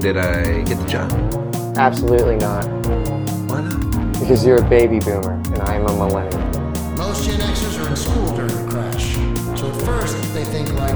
Did 0.00 0.16
I 0.16 0.62
get 0.62 0.78
the 0.78 0.86
job? 0.88 1.12
Absolutely 1.76 2.36
not. 2.36 2.64
Why 3.50 3.60
not? 3.60 4.18
Because 4.18 4.46
you're 4.46 4.56
a 4.56 4.66
baby 4.70 4.98
boomer 4.98 5.32
and 5.32 5.58
I 5.60 5.74
am 5.74 5.86
a 5.86 5.92
millennial. 5.92 6.40
Most 6.96 7.26
Gen 7.26 7.38
Xers 7.38 7.84
are 7.84 7.90
in 7.90 7.96
school 7.96 8.34
during 8.34 8.48
the 8.48 8.72
crash. 8.72 9.16
So 9.60 9.68
at 9.68 9.82
first, 9.82 10.16
they 10.32 10.44
think 10.46 10.72
like, 10.72 10.94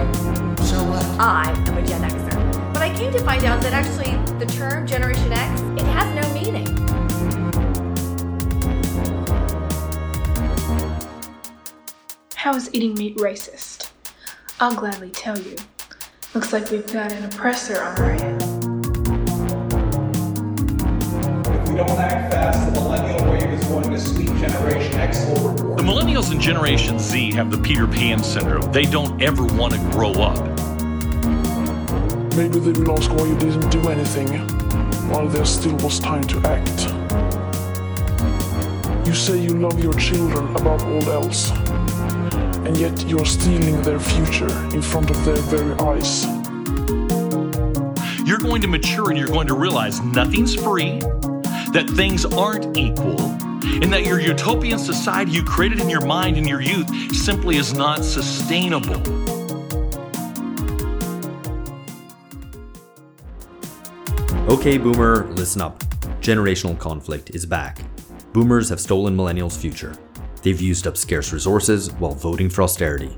so 0.65 0.83
what? 0.85 1.05
I 1.21 1.53
am 1.55 1.77
a 1.77 1.87
Gen 1.87 2.01
Xer. 2.01 2.73
But 2.73 2.81
I 2.81 2.95
came 2.97 3.13
to 3.13 3.23
find 3.23 3.45
out 3.45 3.61
that 3.61 3.75
actually 3.75 4.17
the 4.39 4.47
term 4.51 4.87
Generation 4.87 5.31
X, 5.35 5.61
it 5.61 5.87
has 5.89 6.09
no 6.15 6.33
meaning. 6.33 6.67
How 12.37 12.57
is 12.57 12.71
eating 12.73 12.95
meat 12.95 13.19
racist? 13.19 13.91
I'll 14.61 14.75
gladly 14.75 15.11
tell 15.11 15.39
you. 15.39 15.57
Looks 16.33 16.55
like 16.55 16.71
we've 16.71 16.91
got 16.91 17.13
an 17.13 17.27
oppressor 17.27 17.83
on 17.83 17.99
our 17.99 18.13
hands. 18.13 18.54
We 21.75 21.81
don't 21.81 21.99
act 21.99 22.33
fast, 22.33 22.73
the 22.73 22.81
millennial 22.81 23.33
wave 23.33 23.51
is 23.51 23.65
going 23.67 23.91
to 23.91 23.99
sweep 23.99 24.29
Generation 24.37 24.95
X 24.95 25.27
overboard. 25.31 25.77
The 25.77 25.83
millennials 25.83 26.31
and 26.31 26.41
Generation 26.41 27.01
Z 27.01 27.33
have 27.33 27.51
the 27.51 27.59
Peter 27.59 27.89
Pan 27.89 28.23
syndrome. 28.23 28.71
They 28.71 28.85
don't 28.85 29.21
ever 29.21 29.45
want 29.45 29.73
to 29.73 29.81
grow 29.91 30.13
up. 30.13 30.39
Maybe 32.37 32.61
they 32.61 32.71
will 32.79 32.93
ask 32.97 33.11
why 33.11 33.27
you 33.27 33.37
didn't 33.39 33.69
do 33.71 33.89
anything, 33.89 34.29
while 35.11 35.27
there 35.27 35.45
still 35.45 35.75
was 35.79 35.99
time 35.99 36.23
to 36.25 36.39
act. 36.47 36.87
You 39.05 39.13
say 39.13 39.37
you 39.37 39.59
love 39.59 39.83
your 39.83 39.95
children 39.95 40.55
above 40.55 40.85
all 40.85 41.11
else, 41.11 41.51
and 42.67 42.77
yet 42.77 43.05
you 43.09 43.19
are 43.19 43.27
stealing 43.27 43.83
their 43.83 43.99
future 43.99 44.53
in 44.73 44.81
front 44.81 45.11
of 45.11 45.25
their 45.25 45.43
very 45.51 45.73
eyes. 45.81 46.25
You're 48.25 48.39
going 48.39 48.63
to 48.63 48.69
mature 48.69 49.11
and 49.11 49.19
you're 49.19 49.29
going 49.29 49.49
to 49.49 49.55
realize 49.55 50.01
nothing's 50.01 50.55
free, 50.55 51.01
that 51.75 51.91
things 51.91 52.25
aren't 52.25 52.77
equal, 52.77 53.21
and 53.21 53.93
that 53.93 54.07
your 54.07 54.21
utopian 54.21 54.79
society 54.79 55.33
you 55.33 55.43
created 55.43 55.81
in 55.81 55.91
your 55.91 56.07
mind 56.07 56.37
in 56.37 56.47
your 56.47 56.61
youth 56.61 56.89
simply 57.13 57.57
is 57.57 57.75
not 57.75 58.05
sustainable. 58.05 59.03
Okay, 64.49 64.79
Boomer, 64.79 65.27
listen 65.33 65.61
up. 65.63 65.81
Generational 66.21 66.79
conflict 66.79 67.31
is 67.31 67.45
back. 67.45 67.81
Boomers 68.33 68.69
have 68.69 68.81
stolen 68.81 69.17
millennials' 69.17 69.59
future. 69.59 69.97
They've 70.43 70.61
used 70.61 70.87
up 70.87 70.97
scarce 70.97 71.33
resources 71.33 71.91
while 71.95 72.15
voting 72.15 72.51
for 72.51 72.63
austerity. 72.63 73.17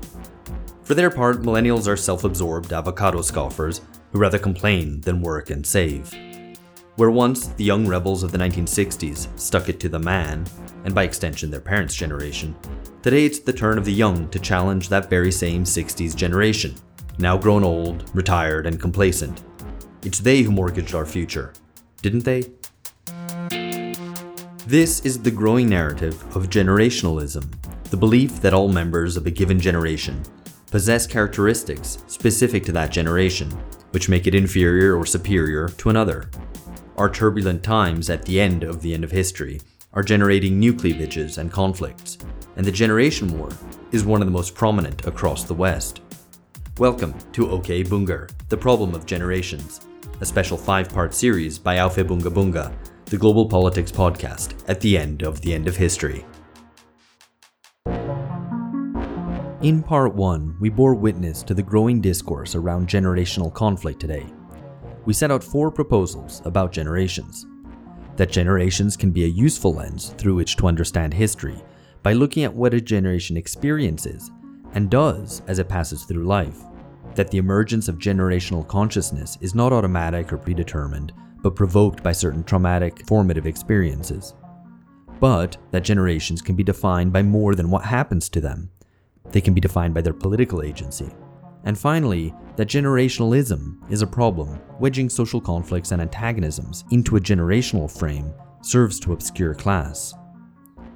For 0.81 0.95
their 0.95 1.11
part, 1.11 1.43
millennials 1.43 1.87
are 1.87 1.97
self 1.97 2.23
absorbed 2.23 2.73
avocado 2.73 3.21
scoffers 3.21 3.81
who 4.11 4.19
rather 4.19 4.39
complain 4.39 5.01
than 5.01 5.21
work 5.21 5.51
and 5.51 5.63
save. 5.63 6.11
Where 6.97 7.11
once 7.11 7.49
the 7.49 7.63
young 7.63 7.87
rebels 7.87 8.23
of 8.23 8.31
the 8.31 8.39
1960s 8.39 9.27
stuck 9.39 9.69
it 9.69 9.79
to 9.81 9.87
the 9.87 9.99
man, 9.99 10.47
and 10.83 10.95
by 10.95 11.03
extension 11.03 11.51
their 11.51 11.61
parents' 11.61 11.93
generation, 11.93 12.55
today 13.03 13.23
it's 13.23 13.37
the 13.37 13.53
turn 13.53 13.77
of 13.77 13.85
the 13.85 13.93
young 13.93 14.27
to 14.29 14.39
challenge 14.39 14.89
that 14.89 15.07
very 15.07 15.31
same 15.31 15.63
60s 15.63 16.15
generation, 16.15 16.73
now 17.19 17.37
grown 17.37 17.63
old, 17.63 18.09
retired, 18.15 18.65
and 18.65 18.81
complacent. 18.81 19.43
It's 20.05 20.17
they 20.17 20.41
who 20.41 20.49
mortgaged 20.49 20.95
our 20.95 21.05
future, 21.05 21.53
didn't 22.01 22.25
they? 22.25 22.45
This 24.65 25.05
is 25.05 25.21
the 25.21 25.29
growing 25.29 25.69
narrative 25.69 26.19
of 26.35 26.49
generationalism, 26.49 27.45
the 27.91 27.97
belief 27.97 28.41
that 28.41 28.55
all 28.55 28.69
members 28.69 29.17
of 29.17 29.27
a 29.27 29.31
given 29.31 29.59
generation 29.59 30.23
possess 30.71 31.05
characteristics 31.05 31.99
specific 32.07 32.65
to 32.65 32.71
that 32.71 32.91
generation, 32.91 33.51
which 33.91 34.09
make 34.09 34.25
it 34.25 34.33
inferior 34.33 34.97
or 34.97 35.05
superior 35.05 35.69
to 35.69 35.91
another. 35.91 36.31
Our 36.97 37.11
turbulent 37.11 37.61
times 37.61 38.09
at 38.09 38.25
the 38.25 38.41
end 38.41 38.63
of 38.63 38.81
the 38.81 38.91
end 38.91 39.03
of 39.03 39.11
history 39.11 39.61
are 39.93 40.01
generating 40.01 40.57
new 40.57 40.73
cleavages 40.73 41.37
and 41.37 41.51
conflicts, 41.51 42.17
and 42.55 42.65
the 42.65 42.71
Generation 42.71 43.37
War 43.37 43.49
is 43.91 44.03
one 44.03 44.19
of 44.19 44.25
the 44.25 44.31
most 44.31 44.55
prominent 44.55 45.05
across 45.05 45.43
the 45.43 45.53
West. 45.53 46.01
Welcome 46.79 47.13
to 47.33 47.51
OK 47.51 47.83
Boonger, 47.83 48.31
the 48.49 48.57
problem 48.57 48.95
of 48.95 49.05
generations, 49.05 49.81
a 50.21 50.25
special 50.25 50.57
five 50.57 50.89
part 50.89 51.13
series 51.13 51.59
by 51.59 51.75
Aufhebunga 51.75 52.33
Bunga, 52.33 52.73
the 53.05 53.17
global 53.17 53.45
politics 53.45 53.91
podcast 53.91 54.55
at 54.67 54.81
the 54.81 54.97
end 54.97 55.21
of 55.21 55.39
the 55.41 55.53
end 55.53 55.67
of 55.67 55.77
history. 55.77 56.25
In 59.61 59.83
part 59.83 60.15
1, 60.15 60.57
we 60.59 60.69
bore 60.69 60.95
witness 60.95 61.43
to 61.43 61.53
the 61.53 61.61
growing 61.61 62.01
discourse 62.01 62.55
around 62.55 62.87
generational 62.87 63.53
conflict 63.53 63.99
today. 63.99 64.25
We 65.07 65.13
set 65.13 65.31
out 65.31 65.41
four 65.41 65.71
proposals 65.71 66.41
about 66.43 66.73
generations. 66.73 67.45
That 68.17 68.29
generations 68.29 68.97
can 68.97 69.11
be 69.11 69.23
a 69.23 69.27
useful 69.27 69.75
lens 69.75 70.09
through 70.17 70.35
which 70.35 70.57
to 70.57 70.67
understand 70.67 71.13
history 71.13 71.55
by 72.03 72.11
looking 72.11 72.43
at 72.43 72.53
what 72.53 72.73
a 72.73 72.81
generation 72.81 73.37
experiences 73.37 74.29
and 74.73 74.89
does 74.89 75.43
as 75.47 75.59
it 75.59 75.69
passes 75.69 76.03
through 76.03 76.25
life. 76.25 76.59
That 77.15 77.31
the 77.31 77.37
emergence 77.37 77.87
of 77.87 77.99
generational 77.99 78.67
consciousness 78.67 79.37
is 79.39 79.55
not 79.55 79.71
automatic 79.71 80.33
or 80.33 80.37
predetermined, 80.37 81.13
but 81.41 81.55
provoked 81.55 82.03
by 82.03 82.11
certain 82.11 82.43
traumatic, 82.43 83.07
formative 83.07 83.47
experiences. 83.47 84.33
But 85.21 85.55
that 85.71 85.85
generations 85.85 86.41
can 86.41 86.57
be 86.57 86.63
defined 86.63 87.13
by 87.13 87.23
more 87.23 87.55
than 87.55 87.69
what 87.71 87.85
happens 87.85 88.27
to 88.27 88.41
them. 88.41 88.71
They 89.31 89.39
can 89.39 89.53
be 89.53 89.61
defined 89.61 89.93
by 89.93 90.01
their 90.01 90.11
political 90.11 90.61
agency. 90.61 91.09
And 91.67 91.77
finally, 91.77 92.33
that 92.55 92.69
generationalism 92.69 93.91
is 93.91 94.01
a 94.01 94.07
problem, 94.07 94.57
wedging 94.79 95.09
social 95.09 95.41
conflicts 95.41 95.91
and 95.91 96.01
antagonisms 96.01 96.85
into 96.91 97.17
a 97.17 97.19
generational 97.19 97.91
frame 97.91 98.33
serves 98.61 99.01
to 99.01 99.11
obscure 99.11 99.53
class. 99.53 100.13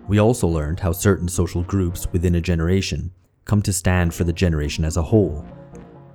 We 0.07 0.21
also 0.21 0.47
learned 0.47 0.79
how 0.79 0.93
certain 0.93 1.27
social 1.27 1.61
groups 1.61 2.07
within 2.13 2.35
a 2.35 2.41
generation 2.41 3.11
come 3.43 3.61
to 3.63 3.73
stand 3.73 4.13
for 4.13 4.23
the 4.23 4.31
generation 4.31 4.85
as 4.85 4.95
a 4.95 5.01
whole. 5.01 5.45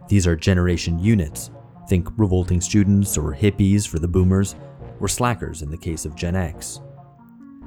These 0.09 0.27
are 0.27 0.35
generation 0.35 0.99
units, 0.99 1.51
think 1.87 2.09
revolting 2.17 2.63
students 2.63 3.19
or 3.19 3.35
hippies 3.35 3.87
for 3.87 3.99
the 3.99 4.09
boomers, 4.09 4.57
or 5.01 5.09
slackers 5.09 5.61
in 5.61 5.71
the 5.71 5.77
case 5.77 6.07
of 6.07 6.17
Gen 6.17 6.35
X. 6.35 6.81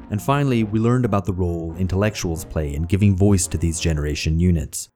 And 0.10 0.20
finally, 0.20 0.64
we 0.64 0.80
learned 0.80 1.06
about 1.06 1.26
the 1.26 1.34
role 1.34 1.76
intellectuals 1.78 2.46
play 2.46 2.74
in 2.74 2.82
giving 2.82 3.16
voice 3.16 3.46
to 3.46 3.60
these 3.60 3.80
generation 3.80 4.40
units. 4.40 4.90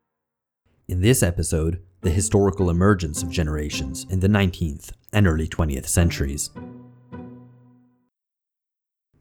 In 0.89 0.99
this 0.99 1.23
episode, 1.23 1.81
the 2.01 2.09
historical 2.09 2.69
emergence 2.69 3.23
of 3.23 3.29
generations 3.29 4.05
in 4.09 4.19
the 4.19 4.27
19th 4.27 4.91
and 5.13 5.25
early 5.25 5.47
20th 5.47 5.87
centuries. 5.87 6.49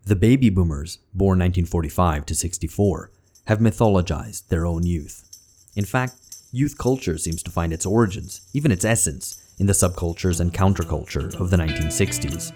The 0.04 0.16
baby 0.16 0.50
boomers, 0.50 0.98
born 1.14 1.38
1945 1.38 2.26
to 2.26 2.34
64, 2.34 3.12
have 3.46 3.60
mythologized 3.60 4.48
their 4.48 4.66
own 4.66 4.84
youth. 4.84 5.30
In 5.76 5.84
fact, 5.84 6.14
youth 6.50 6.76
culture 6.76 7.16
seems 7.16 7.44
to 7.44 7.52
find 7.52 7.72
its 7.72 7.86
origins, 7.86 8.40
even 8.52 8.72
its 8.72 8.84
essence, 8.84 9.54
in 9.60 9.66
the 9.66 9.72
subcultures 9.72 10.40
and 10.40 10.52
counterculture 10.52 11.32
of 11.38 11.50
the 11.50 11.56
1960s. 11.56 12.50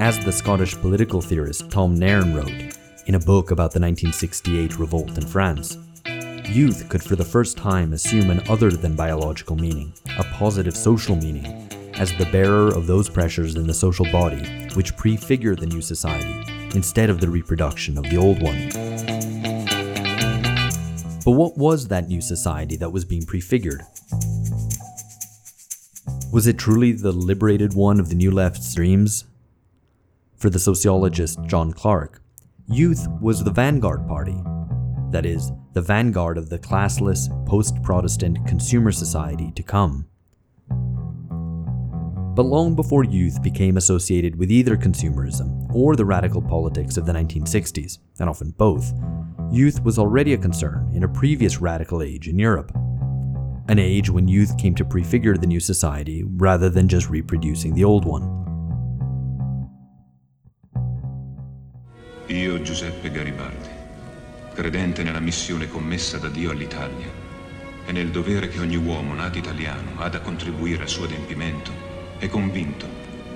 As 0.00 0.18
the 0.24 0.32
Scottish 0.32 0.74
political 0.74 1.20
theorist 1.20 1.70
Tom 1.70 1.94
Nairn 1.94 2.34
wrote 2.34 2.76
in 3.06 3.14
a 3.14 3.20
book 3.20 3.52
about 3.52 3.70
the 3.70 3.80
1968 3.80 4.80
revolt 4.80 5.16
in 5.16 5.24
France, 5.24 5.78
youth 6.52 6.86
could 6.90 7.02
for 7.02 7.16
the 7.16 7.24
first 7.24 7.56
time 7.56 7.94
assume 7.94 8.28
an 8.28 8.42
other 8.48 8.70
than 8.70 8.94
biological 8.94 9.56
meaning, 9.56 9.90
a 10.18 10.24
positive 10.34 10.76
social 10.76 11.16
meaning, 11.16 11.46
as 11.94 12.12
the 12.18 12.26
bearer 12.26 12.68
of 12.68 12.86
those 12.86 13.08
pressures 13.08 13.54
in 13.54 13.66
the 13.66 13.72
social 13.72 14.04
body 14.12 14.68
which 14.74 14.94
prefigure 14.96 15.56
the 15.56 15.66
new 15.66 15.80
society 15.80 16.44
instead 16.74 17.08
of 17.08 17.20
the 17.20 17.28
reproduction 17.28 17.96
of 17.96 18.04
the 18.04 18.16
old 18.16 18.42
one. 18.42 18.68
But 21.24 21.32
what 21.32 21.56
was 21.56 21.88
that 21.88 22.08
new 22.08 22.20
society 22.20 22.76
that 22.76 22.90
was 22.90 23.06
being 23.06 23.24
prefigured? 23.24 23.82
Was 26.32 26.46
it 26.46 26.58
truly 26.58 26.92
the 26.92 27.12
liberated 27.12 27.74
one 27.74 27.98
of 27.98 28.08
the 28.10 28.14
New 28.14 28.30
Left's 28.30 28.74
dreams? 28.74 29.24
For 30.36 30.50
the 30.50 30.58
sociologist 30.58 31.38
John 31.46 31.72
Clarke, 31.72 32.20
youth 32.66 33.06
was 33.20 33.44
the 33.44 33.50
vanguard 33.50 34.06
party. 34.06 34.36
That 35.12 35.26
is, 35.26 35.52
the 35.74 35.82
vanguard 35.82 36.38
of 36.38 36.48
the 36.48 36.58
classless, 36.58 37.28
post 37.46 37.82
Protestant 37.82 38.46
consumer 38.46 38.90
society 38.90 39.52
to 39.52 39.62
come. 39.62 40.06
But 42.34 42.46
long 42.46 42.74
before 42.74 43.04
youth 43.04 43.42
became 43.42 43.76
associated 43.76 44.36
with 44.36 44.50
either 44.50 44.74
consumerism 44.74 45.70
or 45.74 45.96
the 45.96 46.06
radical 46.06 46.40
politics 46.40 46.96
of 46.96 47.04
the 47.04 47.12
1960s, 47.12 47.98
and 48.20 48.30
often 48.30 48.52
both, 48.52 48.90
youth 49.50 49.82
was 49.84 49.98
already 49.98 50.32
a 50.32 50.38
concern 50.38 50.90
in 50.94 51.04
a 51.04 51.08
previous 51.08 51.60
radical 51.60 52.02
age 52.02 52.28
in 52.28 52.38
Europe. 52.38 52.72
An 53.68 53.78
age 53.78 54.08
when 54.08 54.28
youth 54.28 54.56
came 54.56 54.74
to 54.76 54.84
prefigure 54.84 55.36
the 55.36 55.46
new 55.46 55.60
society 55.60 56.24
rather 56.24 56.70
than 56.70 56.88
just 56.88 57.10
reproducing 57.10 57.74
the 57.74 57.84
old 57.84 58.06
one. 58.06 58.22
Io, 62.30 62.56
Giuseppe 62.56 63.10
Garibaldi, 63.10 63.71
credente 64.52 65.02
nella 65.02 65.20
missione 65.20 65.68
commessa 65.68 66.18
da 66.18 66.28
Dio 66.28 66.50
all'Italia 66.50 67.10
e 67.84 67.92
nel 67.92 68.10
dovere 68.10 68.48
che 68.48 68.60
ogni 68.60 68.76
uomo 68.76 69.14
nato 69.14 69.38
italiano 69.38 69.92
ha 69.96 70.08
da 70.08 70.20
contribuire 70.20 70.82
al 70.82 70.88
suo 70.88 71.04
adempimento, 71.04 71.70
e 72.18 72.28
convinto 72.28 72.86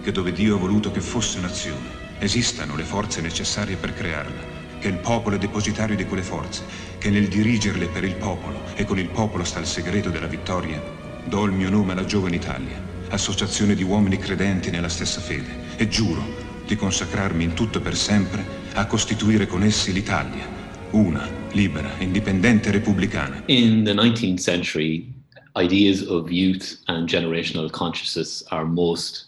che 0.03 0.13
dove 0.13 0.33
Dio 0.33 0.55
ha 0.55 0.59
voluto 0.59 0.93
che 0.93 1.01
fosse 1.01 1.41
nazione, 1.41 2.05
esistano 2.19 2.77
le 2.77 2.85
forze 2.85 3.21
necessarie 3.21 3.77
per 3.77 3.93
crearla, 3.93 4.55
che 4.79 4.89
il 4.89 4.99
popolo 4.99 5.35
è 5.35 5.39
depositario 5.39 5.97
di 5.97 6.05
quelle 6.05 6.23
forze, 6.23 6.63
che 6.99 7.11
nel 7.11 7.27
dirigerle 7.27 7.89
per 7.89 8.05
il 8.05 8.15
popolo 8.15 8.63
e 8.75 8.85
con 8.85 8.99
il 8.99 9.09
popolo 9.09 9.43
sta 9.43 9.59
il 9.59 9.67
segreto 9.67 10.11
della 10.11 10.29
vittoria, 10.29 10.81
do 11.25 11.45
il 11.45 11.53
mio 11.53 11.71
nome 11.71 11.93
alla 11.93 12.05
giovane 12.05 12.37
Italia, 12.37 12.81
associazione 13.09 13.75
di 13.75 13.83
uomini 13.83 14.19
credenti 14.19 14.71
nella 14.71 14.89
stessa 14.89 15.21
fede, 15.21 15.75
e 15.77 15.89
giuro 15.89 16.45
di 16.65 16.77
consacrarmi 16.77 17.43
in 17.43 17.55
tutto 17.55 17.81
per 17.81 17.97
sempre 17.97 18.45
a 18.75 18.87
costituire 18.87 19.47
con 19.47 19.65
essi 19.65 19.93
l'Italia, 19.93 20.56
una, 20.93 21.29
libera, 21.55 21.91
indipendente 22.01 22.71
repubblicana. 22.71 23.43
In 23.49 23.85
the 23.85 23.93
19th 23.93 24.41
century, 24.41 25.13
ideas 25.57 26.07
of 26.09 26.31
youth 26.31 26.79
and 26.89 27.09
generational 27.09 27.71
consciousness 27.71 28.43
are 28.51 28.65
most 28.65 29.25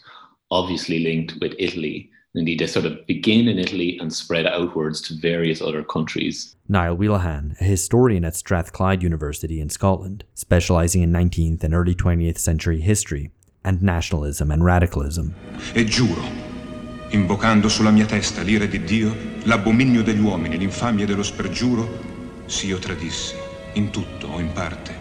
obviously 0.51 1.01
linked 1.01 1.35
with 1.41 1.55
Italy. 1.59 2.11
Indeed, 2.35 2.61
they 2.61 2.67
sort 2.67 2.87
of 2.87 3.07
begin 3.07 3.49
in 3.49 3.59
Italy 3.59 3.99
and 4.01 4.13
spread 4.13 4.47
outwards 4.47 5.01
to 5.03 5.15
various 5.15 5.61
other 5.61 5.83
countries. 5.83 6.55
Niall 6.69 6.97
Whelehan, 6.97 7.59
a 7.61 7.65
historian 7.65 8.25
at 8.25 8.37
Strathclyde 8.37 9.03
University 9.03 9.61
in 9.61 9.71
Scotland, 9.71 10.25
specialising 10.35 11.03
in 11.03 11.11
19th 11.11 11.65
and 11.65 11.75
early 11.75 11.95
20th 11.95 12.39
century 12.39 12.81
history 12.81 13.33
and 13.65 13.83
nationalism 13.83 14.51
and 14.51 14.65
radicalism. 14.65 15.35
E 15.75 15.85
giuro, 15.85 16.23
invocando 17.11 17.69
sulla 17.69 17.91
mia 17.91 18.07
testa 18.07 18.43
l'ira 18.43 18.67
di 18.67 18.79
Dio, 18.85 19.28
l'abominio 19.45 20.03
degli 20.03 20.21
uomini, 20.21 20.59
l'infamia 20.59 21.07
dello 21.07 21.23
spergiuro, 21.23 22.45
se 22.47 22.67
io 22.67 22.79
tradissi, 22.79 23.35
in 23.75 23.91
tutto 23.91 24.29
o 24.29 24.41
in 24.41 24.53
parte, 24.53 24.95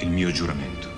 il 0.00 0.10
mio 0.10 0.30
giuramento. 0.30 0.88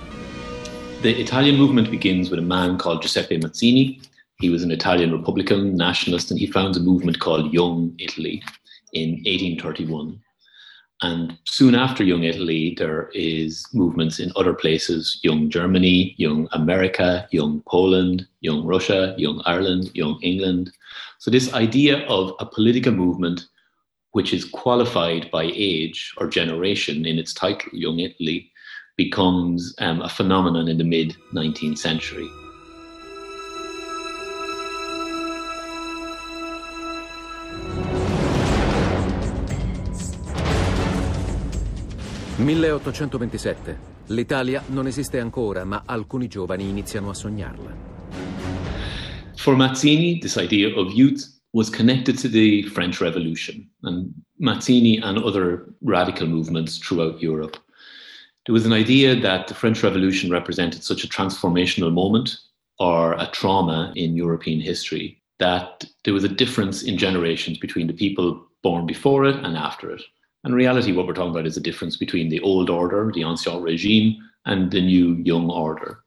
The 1.01 1.09
Italian 1.09 1.57
movement 1.57 1.89
begins 1.89 2.29
with 2.29 2.39
a 2.39 2.45
man 2.45 2.77
called 2.77 3.01
Giuseppe 3.01 3.37
Mazzini. 3.37 3.99
He 4.39 4.49
was 4.49 4.63
an 4.63 4.71
Italian 4.71 5.11
Republican 5.11 5.75
nationalist 5.75 6.31
and 6.31 6.39
he 6.39 6.47
founds 6.47 6.77
a 6.77 6.81
movement 6.81 7.19
called 7.19 7.51
Young 7.51 7.93
Italy 7.97 8.41
in 8.93 9.21
1831. 9.25 10.19
And 11.01 11.37
soon 11.43 11.75
after 11.75 12.01
Young 12.01 12.23
Italy, 12.23 12.75
there 12.77 13.09
is 13.13 13.67
movements 13.73 14.19
in 14.19 14.31
other 14.37 14.53
places, 14.53 15.19
Young 15.21 15.49
Germany, 15.49 16.15
Young 16.17 16.47
America, 16.53 17.27
Young 17.31 17.61
Poland, 17.67 18.25
Young 18.39 18.63
Russia, 18.63 19.13
Young 19.17 19.41
Ireland, 19.45 19.91
Young 19.93 20.17
England. 20.21 20.71
So 21.23 21.31
this 21.31 21.53
idea 21.53 22.05
of 22.09 22.33
a 22.41 22.45
political 22.45 22.91
movement 22.91 23.47
which 24.11 24.33
is 24.33 24.43
qualified 24.43 25.31
by 25.31 25.49
age 25.55 26.13
or 26.17 26.27
generation 26.27 27.05
in 27.05 27.17
its 27.17 27.33
title, 27.33 27.71
Young 27.71 27.99
Italy, 27.99 28.51
becomes 28.97 29.73
um, 29.77 30.01
a 30.01 30.09
phenomenon 30.09 30.67
in 30.67 30.77
the 30.77 30.83
mid 30.83 31.15
19th 31.33 31.77
century. 31.77 32.27
«1827. 42.35 43.77
L'Italia 44.07 44.61
non 44.67 44.87
esiste 44.87 45.21
ancora, 45.21 45.63
ma 45.63 45.83
alcuni 45.85 46.27
giovani 46.27 46.67
iniziano 46.67 47.11
a 47.11 47.13
sognarla». 47.13 47.92
For 49.43 49.55
Mazzini, 49.55 50.21
this 50.21 50.37
idea 50.37 50.75
of 50.75 50.93
youth 50.93 51.27
was 51.51 51.69
connected 51.69 52.17
to 52.19 52.27
the 52.27 52.63
French 52.69 53.01
Revolution, 53.01 53.69
and 53.83 54.13
Mazzini 54.41 54.99
and 55.03 55.17
other 55.17 55.73
radical 55.81 56.27
movements 56.27 56.77
throughout 56.77 57.21
Europe 57.21 57.57
there 58.45 58.53
was 58.53 58.65
an 58.65 58.73
idea 58.73 59.15
that 59.15 59.47
the 59.47 59.53
French 59.53 59.83
Revolution 59.83 60.29
represented 60.29 60.83
such 60.83 61.03
a 61.03 61.07
transformational 61.07 61.93
moment 61.93 62.37
or 62.79 63.13
a 63.13 63.29
trauma 63.31 63.93
in 63.95 64.17
European 64.17 64.59
history 64.59 65.21
that 65.39 65.85
there 66.03 66.13
was 66.13 66.23
a 66.23 66.29
difference 66.29 66.83
in 66.83 66.97
generations 66.97 67.57
between 67.57 67.87
the 67.87 67.93
people 67.93 68.45
born 68.61 68.85
before 68.85 69.25
it 69.25 69.35
and 69.43 69.55
after 69.57 69.91
it. 69.91 70.01
In 70.45 70.53
reality, 70.53 70.91
what 70.91 71.07
we're 71.07 71.13
talking 71.13 71.31
about 71.31 71.47
is 71.47 71.55
a 71.55 71.61
difference 71.61 71.95
between 71.95 72.29
the 72.29 72.41
old 72.41 72.69
order, 72.69 73.11
the 73.13 73.23
ancien 73.23 73.61
regime, 73.61 74.17
and 74.45 74.71
the 74.71 74.81
new 74.81 75.13
young 75.23 75.49
order. 75.49 76.02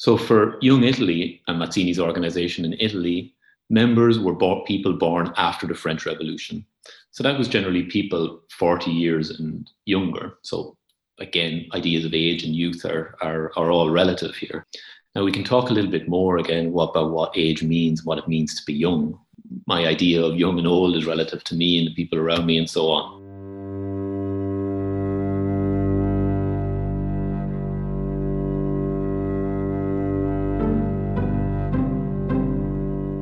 So 0.00 0.16
for 0.16 0.56
Young 0.62 0.84
Italy 0.84 1.42
and 1.46 1.60
Mazzini's 1.60 2.00
organization 2.00 2.64
in 2.64 2.74
Italy, 2.80 3.34
members 3.68 4.18
were 4.18 4.34
people 4.64 4.94
born 4.94 5.30
after 5.36 5.66
the 5.66 5.74
French 5.74 6.06
Revolution. 6.06 6.64
So 7.10 7.22
that 7.22 7.36
was 7.36 7.48
generally 7.48 7.82
people 7.82 8.40
40 8.50 8.90
years 8.90 9.28
and 9.38 9.70
younger. 9.84 10.38
So 10.40 10.78
again, 11.18 11.66
ideas 11.74 12.06
of 12.06 12.14
age 12.14 12.44
and 12.44 12.56
youth 12.56 12.82
are, 12.86 13.14
are, 13.20 13.52
are 13.58 13.70
all 13.70 13.90
relative 13.90 14.34
here. 14.34 14.66
Now, 15.14 15.22
we 15.22 15.32
can 15.32 15.44
talk 15.44 15.68
a 15.68 15.74
little 15.74 15.90
bit 15.90 16.08
more 16.08 16.38
again 16.38 16.68
about 16.68 17.10
what 17.10 17.36
age 17.36 17.62
means, 17.62 18.02
what 18.02 18.16
it 18.16 18.26
means 18.26 18.54
to 18.54 18.64
be 18.64 18.72
young. 18.72 19.18
My 19.66 19.84
idea 19.84 20.22
of 20.22 20.36
young 20.36 20.56
and 20.56 20.66
old 20.66 20.96
is 20.96 21.04
relative 21.04 21.44
to 21.44 21.54
me 21.54 21.76
and 21.76 21.88
the 21.88 21.94
people 21.94 22.18
around 22.18 22.46
me, 22.46 22.56
and 22.56 22.70
so 22.70 22.88
on. 22.88 23.19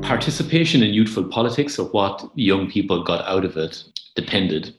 Participation 0.09 0.81
in 0.81 0.91
youthful 0.91 1.23
politics, 1.23 1.77
or 1.77 1.87
what 1.89 2.27
young 2.33 2.67
people 2.67 3.03
got 3.03 3.23
out 3.27 3.45
of 3.45 3.55
it, 3.57 3.83
depended 4.15 4.75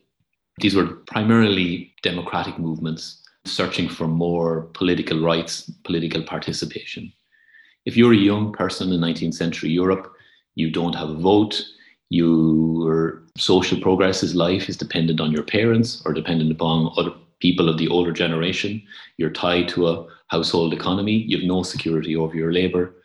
these 0.59 0.75
were 0.75 0.87
primarily 1.07 1.95
democratic 2.03 2.59
movements 2.59 3.23
searching 3.45 3.89
for 3.89 4.09
more 4.09 4.63
political 4.75 5.21
rights, 5.21 5.71
political 5.85 6.21
participation. 6.25 7.13
If 7.87 7.97
you're 7.97 8.13
a 8.13 8.17
young 8.17 8.53
person 8.53 8.93
in 8.93 9.01
19th 9.01 9.35
century 9.35 9.71
Europe, 9.71 10.13
you 10.57 10.69
don't 10.69 10.97
have 10.97 11.11
a 11.11 11.15
vote, 11.15 11.65
your 12.09 13.23
social 13.39 13.81
progress 13.81 14.25
is 14.25 14.35
life 14.35 14.69
is 14.69 14.77
dependent 14.77 15.21
on 15.21 15.31
your 15.31 15.45
parents 15.45 16.03
or 16.05 16.13
dependent 16.13 16.51
upon 16.51 16.93
other 16.97 17.13
people 17.39 17.69
of 17.69 17.79
the 17.79 17.87
older 17.87 18.11
generation. 18.11 18.83
You're 19.17 19.31
tied 19.31 19.69
to 19.69 19.87
a 19.87 20.07
household 20.27 20.75
economy, 20.75 21.13
you 21.13 21.39
have 21.39 21.47
no 21.47 21.63
security 21.63 22.17
over 22.17 22.35
your 22.35 22.53
labor. 22.53 22.97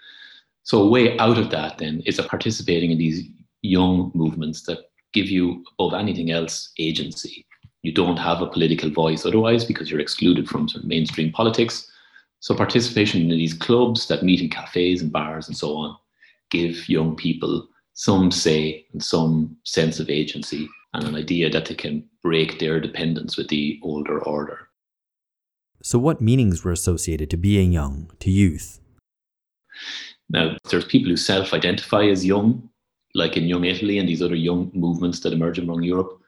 So, 0.66 0.82
a 0.82 0.90
way 0.90 1.18
out 1.20 1.38
of 1.38 1.52
that 1.52 1.78
then 1.78 2.02
is 2.06 2.20
participating 2.20 2.92
in 2.92 2.98
these 2.98 3.24
young 3.62 4.12
movements 4.14 4.64
that 4.64 4.90
give 5.14 5.30
you, 5.30 5.64
above 5.80 5.94
anything 5.94 6.32
else, 6.32 6.72
agency. 6.78 7.46
You 7.84 7.94
don't 7.94 8.18
have 8.18 8.42
a 8.42 8.48
political 8.48 8.89
voice 8.89 9.25
otherwise 9.25 9.63
because 9.63 9.89
you're 9.89 10.00
excluded 10.00 10.50
from 10.50 10.68
sort 10.68 10.84
of 10.84 10.89
mainstream 10.89 11.32
politics. 11.32 11.89
So 12.39 12.56
participation 12.56 13.22
in 13.22 13.30
these 13.30 13.54
clubs 13.54 14.08
that 14.08 14.24
meet 14.24 14.42
in 14.42 14.50
cafes 14.50 15.01
and 15.01 15.12
bars 15.12 15.48
and 15.48 15.56
so 15.56 15.75
on 15.75 15.96
give 16.51 16.89
young 16.89 17.16
people 17.16 17.68
some 17.94 18.32
say 18.32 18.86
and 18.94 19.04
some 19.04 19.56
sense 19.63 20.00
of 20.00 20.10
agency 20.10 20.68
and 20.94 21.04
an 21.06 21.16
idea 21.16 21.50
that 21.50 21.66
they 21.66 21.75
can 21.75 22.04
break 22.22 22.60
their 22.60 22.80
dependence 22.80 23.38
with 23.38 23.48
the 23.50 23.80
older 23.84 24.20
order. 24.20 24.70
So, 25.82 26.00
what 26.00 26.22
meanings 26.22 26.63
were 26.63 26.72
associated 26.72 27.30
to 27.30 27.38
being 27.38 27.72
young, 27.72 28.12
to 28.20 28.32
youth? 28.32 28.80
Now, 30.29 30.58
there's 30.70 30.86
people 30.86 31.10
who 31.10 31.17
self 31.17 31.53
identify 31.53 32.05
as 32.05 32.25
young, 32.25 32.70
like 33.13 33.38
in 33.38 33.46
Young 33.46 33.65
Italy 33.65 33.98
and 34.00 34.10
these 34.10 34.22
other 34.22 34.36
young 34.36 34.72
movements 34.74 35.20
that 35.22 35.34
emerge 35.34 35.60
among 35.60 35.84
Europe. 35.84 36.20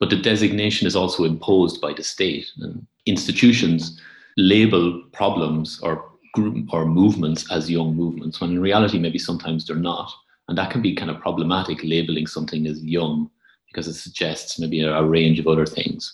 But 0.00 0.10
the 0.10 0.16
designation 0.16 0.86
is 0.86 0.96
also 0.96 1.24
imposed 1.24 1.80
by 1.80 1.92
the 1.92 2.02
state. 2.02 2.46
And 2.58 2.86
institutions 3.06 4.00
label 4.36 5.02
problems 5.12 5.80
or 5.80 6.10
group 6.32 6.72
or 6.72 6.84
movements 6.84 7.50
as 7.50 7.70
young 7.70 7.94
movements, 7.94 8.40
when 8.40 8.50
in 8.50 8.60
reality, 8.60 8.98
maybe 8.98 9.18
sometimes 9.18 9.66
they're 9.66 9.76
not. 9.76 10.12
And 10.48 10.58
that 10.58 10.70
can 10.70 10.82
be 10.82 10.94
kind 10.94 11.10
of 11.10 11.20
problematic 11.20 11.78
labeling 11.82 12.26
something 12.26 12.66
as 12.66 12.82
young 12.82 13.30
because 13.68 13.88
it 13.88 13.94
suggests 13.94 14.58
maybe 14.58 14.82
a, 14.82 14.94
a 14.94 15.04
range 15.04 15.38
of 15.38 15.46
other 15.46 15.66
things. 15.66 16.12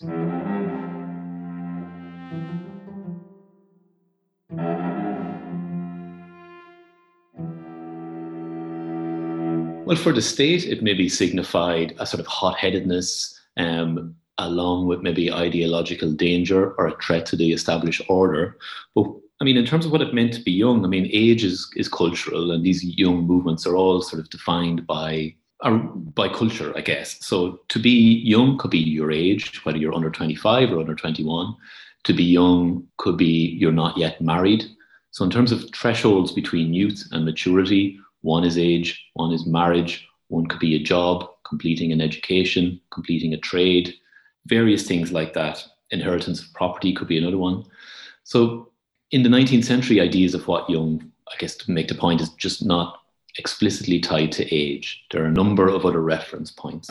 Well, 9.90 9.98
for 9.98 10.12
the 10.12 10.22
state, 10.22 10.66
it 10.66 10.84
maybe 10.84 11.08
signified 11.08 11.96
a 11.98 12.06
sort 12.06 12.20
of 12.20 12.28
hot 12.28 12.56
headedness, 12.56 13.36
um, 13.56 14.14
along 14.38 14.86
with 14.86 15.02
maybe 15.02 15.32
ideological 15.32 16.12
danger 16.12 16.74
or 16.74 16.86
a 16.86 16.96
threat 17.02 17.26
to 17.26 17.36
the 17.36 17.50
established 17.50 18.00
order. 18.08 18.56
But 18.94 19.06
I 19.40 19.44
mean, 19.44 19.56
in 19.56 19.66
terms 19.66 19.84
of 19.84 19.90
what 19.90 20.00
it 20.00 20.14
meant 20.14 20.32
to 20.34 20.44
be 20.44 20.52
young, 20.52 20.84
I 20.84 20.88
mean, 20.88 21.10
age 21.12 21.42
is, 21.42 21.68
is 21.74 21.88
cultural, 21.88 22.52
and 22.52 22.64
these 22.64 22.84
young 22.84 23.26
movements 23.26 23.66
are 23.66 23.74
all 23.74 24.00
sort 24.00 24.20
of 24.20 24.30
defined 24.30 24.86
by 24.86 25.34
uh, 25.62 25.78
by 26.14 26.28
culture, 26.28 26.72
I 26.76 26.82
guess. 26.82 27.18
So 27.26 27.58
to 27.70 27.80
be 27.80 28.22
young 28.24 28.58
could 28.58 28.70
be 28.70 28.78
your 28.78 29.10
age, 29.10 29.64
whether 29.64 29.78
you're 29.78 29.92
under 29.92 30.10
25 30.10 30.70
or 30.70 30.78
under 30.78 30.94
21. 30.94 31.56
To 32.04 32.12
be 32.12 32.22
young 32.22 32.86
could 32.98 33.16
be 33.16 33.56
you're 33.58 33.72
not 33.72 33.98
yet 33.98 34.20
married. 34.20 34.66
So 35.10 35.24
in 35.24 35.32
terms 35.32 35.50
of 35.50 35.68
thresholds 35.74 36.30
between 36.30 36.74
youth 36.74 37.08
and 37.10 37.24
maturity, 37.24 37.98
one 38.22 38.44
is 38.44 38.58
age, 38.58 39.06
one 39.14 39.32
is 39.32 39.46
marriage, 39.46 40.08
one 40.28 40.46
could 40.46 40.60
be 40.60 40.76
a 40.76 40.82
job, 40.82 41.28
completing 41.44 41.92
an 41.92 42.00
education, 42.00 42.80
completing 42.90 43.34
a 43.34 43.38
trade, 43.38 43.94
various 44.46 44.86
things 44.86 45.12
like 45.12 45.32
that. 45.34 45.64
Inheritance 45.90 46.42
of 46.42 46.52
property 46.54 46.92
could 46.92 47.08
be 47.08 47.18
another 47.18 47.38
one. 47.38 47.64
So 48.24 48.70
in 49.10 49.22
the 49.22 49.28
19th 49.28 49.64
century, 49.64 50.00
ideas 50.00 50.34
of 50.34 50.46
what 50.46 50.70
young, 50.70 51.10
I 51.28 51.36
guess 51.38 51.56
to 51.56 51.70
make 51.70 51.88
the 51.88 51.94
point, 51.94 52.20
is 52.20 52.30
just 52.30 52.64
not 52.64 53.00
explicitly 53.38 53.98
tied 53.98 54.32
to 54.32 54.54
age. 54.54 55.04
There 55.10 55.22
are 55.22 55.26
a 55.26 55.32
number 55.32 55.68
of 55.68 55.84
other 55.84 56.00
reference 56.00 56.50
points. 56.50 56.90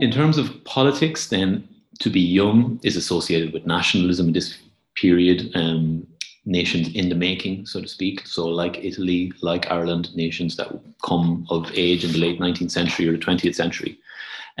In 0.00 0.12
terms 0.12 0.38
of 0.38 0.62
politics, 0.64 1.28
then 1.28 1.68
to 1.98 2.08
be 2.08 2.20
young 2.20 2.78
is 2.84 2.96
associated 2.96 3.52
with 3.52 3.66
nationalism 3.66 4.28
in 4.28 4.32
this 4.32 4.56
period, 4.94 5.50
um, 5.56 6.06
nations 6.44 6.94
in 6.94 7.08
the 7.08 7.16
making, 7.16 7.66
so 7.66 7.80
to 7.80 7.88
speak. 7.88 8.24
So, 8.24 8.46
like 8.46 8.84
Italy, 8.84 9.32
like 9.42 9.70
Ireland, 9.70 10.14
nations 10.14 10.56
that 10.56 10.68
come 11.04 11.46
of 11.50 11.70
age 11.74 12.04
in 12.04 12.12
the 12.12 12.18
late 12.18 12.38
19th 12.38 12.70
century 12.70 13.08
or 13.08 13.12
the 13.12 13.18
20th 13.18 13.56
century, 13.56 13.98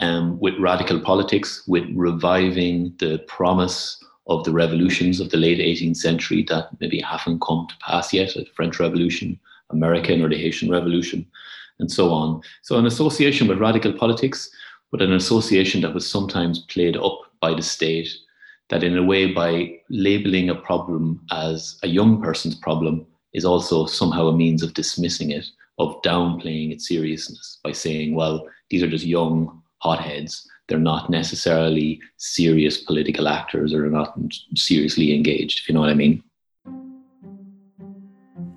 um, 0.00 0.40
with 0.40 0.58
radical 0.58 0.98
politics, 0.98 1.62
with 1.68 1.84
reviving 1.94 2.92
the 2.98 3.18
promise 3.28 4.02
of 4.26 4.42
the 4.42 4.52
revolutions 4.52 5.20
of 5.20 5.30
the 5.30 5.36
late 5.36 5.58
18th 5.58 5.96
century 5.96 6.44
that 6.48 6.68
maybe 6.80 7.00
haven't 7.00 7.40
come 7.40 7.66
to 7.68 7.76
pass 7.80 8.12
yet, 8.12 8.34
the 8.34 8.44
French 8.56 8.80
Revolution, 8.80 9.38
American 9.70 10.20
or 10.20 10.28
the 10.28 10.36
Haitian 10.36 10.68
Revolution, 10.68 11.24
and 11.78 11.90
so 11.90 12.12
on. 12.12 12.42
So, 12.62 12.76
an 12.76 12.86
association 12.86 13.46
with 13.46 13.58
radical 13.58 13.92
politics 13.92 14.50
but 14.90 15.02
an 15.02 15.12
association 15.12 15.80
that 15.82 15.94
was 15.94 16.10
sometimes 16.10 16.60
played 16.60 16.96
up 16.96 17.20
by 17.40 17.54
the 17.54 17.62
state, 17.62 18.08
that 18.70 18.82
in 18.82 18.96
a 18.96 19.02
way, 19.02 19.32
by 19.32 19.78
labeling 19.90 20.50
a 20.50 20.54
problem 20.54 21.20
as 21.30 21.78
a 21.82 21.88
young 21.88 22.22
person's 22.22 22.54
problem, 22.54 23.06
is 23.34 23.44
also 23.44 23.86
somehow 23.86 24.28
a 24.28 24.36
means 24.36 24.62
of 24.62 24.74
dismissing 24.74 25.30
it, 25.30 25.46
of 25.78 26.00
downplaying 26.02 26.72
its 26.72 26.88
seriousness 26.88 27.58
by 27.62 27.72
saying, 27.72 28.14
well, 28.14 28.46
these 28.70 28.82
are 28.82 28.90
just 28.90 29.04
young 29.04 29.62
hotheads. 29.78 30.48
They're 30.68 30.78
not 30.78 31.08
necessarily 31.08 32.00
serious 32.16 32.82
political 32.82 33.28
actors 33.28 33.72
or 33.72 33.86
not 33.88 34.18
seriously 34.54 35.14
engaged, 35.14 35.60
if 35.60 35.68
you 35.68 35.74
know 35.74 35.80
what 35.80 35.90
I 35.90 35.94
mean. 35.94 36.22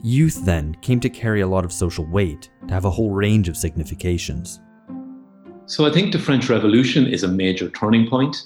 Youth 0.04 0.44
then 0.46 0.76
came 0.82 1.00
to 1.02 1.10
carry 1.10 1.42
a 1.42 1.48
lot 1.48 1.64
of 1.64 1.72
social 1.72 2.06
weight, 2.06 2.50
to 2.68 2.74
have 2.74 2.86
a 2.86 2.90
whole 2.90 3.12
range 3.12 3.48
of 3.48 3.56
significations. 3.56 4.60
So 5.66 5.86
I 5.86 5.92
think 5.92 6.12
the 6.12 6.20
French 6.20 6.50
Revolution 6.50 7.08
is 7.08 7.24
a 7.24 7.28
major 7.28 7.70
turning 7.70 8.08
point, 8.10 8.44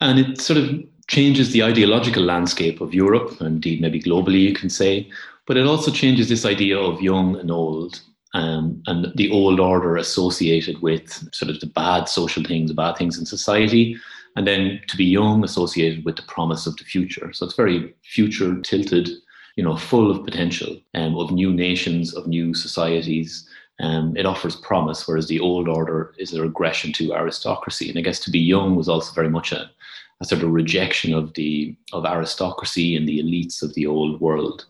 and 0.00 0.18
it 0.18 0.40
sort 0.40 0.58
of 0.58 0.82
changes 1.08 1.52
the 1.52 1.62
ideological 1.62 2.22
landscape 2.22 2.80
of 2.80 2.94
Europe, 2.94 3.40
indeed 3.40 3.80
maybe 3.80 4.00
globally, 4.00 4.40
you 4.40 4.54
can 4.54 4.70
say. 4.70 5.10
But 5.46 5.56
it 5.56 5.66
also 5.66 5.90
changes 5.90 6.28
this 6.28 6.44
idea 6.44 6.78
of 6.78 7.00
young 7.00 7.36
and 7.36 7.50
old, 7.50 8.00
um, 8.34 8.82
and 8.86 9.12
the 9.16 9.30
old 9.30 9.60
order 9.60 9.96
associated 9.96 10.80
with 10.82 11.10
sort 11.34 11.50
of 11.50 11.60
the 11.60 11.66
bad 11.66 12.08
social 12.08 12.44
things, 12.44 12.68
the 12.68 12.74
bad 12.74 12.96
things 12.96 13.18
in 13.18 13.24
society, 13.26 13.96
and 14.36 14.46
then 14.46 14.80
to 14.88 14.96
be 14.96 15.04
young 15.04 15.42
associated 15.42 16.04
with 16.04 16.16
the 16.16 16.22
promise 16.22 16.66
of 16.66 16.76
the 16.76 16.84
future. 16.84 17.32
So 17.32 17.46
it's 17.46 17.56
very 17.56 17.94
future 18.02 18.60
tilted, 18.60 19.08
you 19.56 19.64
know, 19.64 19.76
full 19.76 20.10
of 20.10 20.24
potential 20.24 20.76
um, 20.94 21.16
of 21.16 21.32
new 21.32 21.52
nations, 21.52 22.14
of 22.14 22.26
new 22.26 22.54
societies, 22.54 23.48
um, 23.80 24.16
it 24.16 24.26
offers 24.26 24.56
promise, 24.56 25.06
whereas 25.06 25.28
the 25.28 25.40
old 25.40 25.68
order 25.68 26.14
is 26.18 26.34
a 26.34 26.42
regression 26.42 26.92
to 26.94 27.12
aristocracy. 27.12 27.88
And 27.88 27.98
I 27.98 28.02
guess 28.02 28.18
to 28.20 28.30
be 28.30 28.38
young 28.38 28.74
was 28.74 28.88
also 28.88 29.12
very 29.12 29.28
much 29.28 29.52
a, 29.52 29.70
a 30.20 30.24
sort 30.24 30.42
of 30.42 30.50
rejection 30.50 31.14
of 31.14 31.32
the 31.34 31.76
of 31.92 32.04
aristocracy 32.04 32.96
and 32.96 33.08
the 33.08 33.20
elites 33.20 33.62
of 33.62 33.74
the 33.74 33.86
old 33.86 34.20
world. 34.20 34.66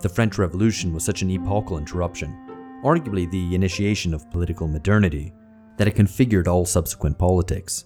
The 0.00 0.08
French 0.08 0.38
Revolution 0.38 0.92
was 0.92 1.04
such 1.04 1.22
an 1.22 1.30
epochal 1.30 1.78
interruption, 1.78 2.36
arguably 2.84 3.30
the 3.30 3.54
initiation 3.54 4.14
of 4.14 4.30
political 4.30 4.68
modernity, 4.68 5.32
that 5.76 5.88
it 5.88 5.96
configured 5.96 6.48
all 6.48 6.64
subsequent 6.64 7.18
politics. 7.18 7.84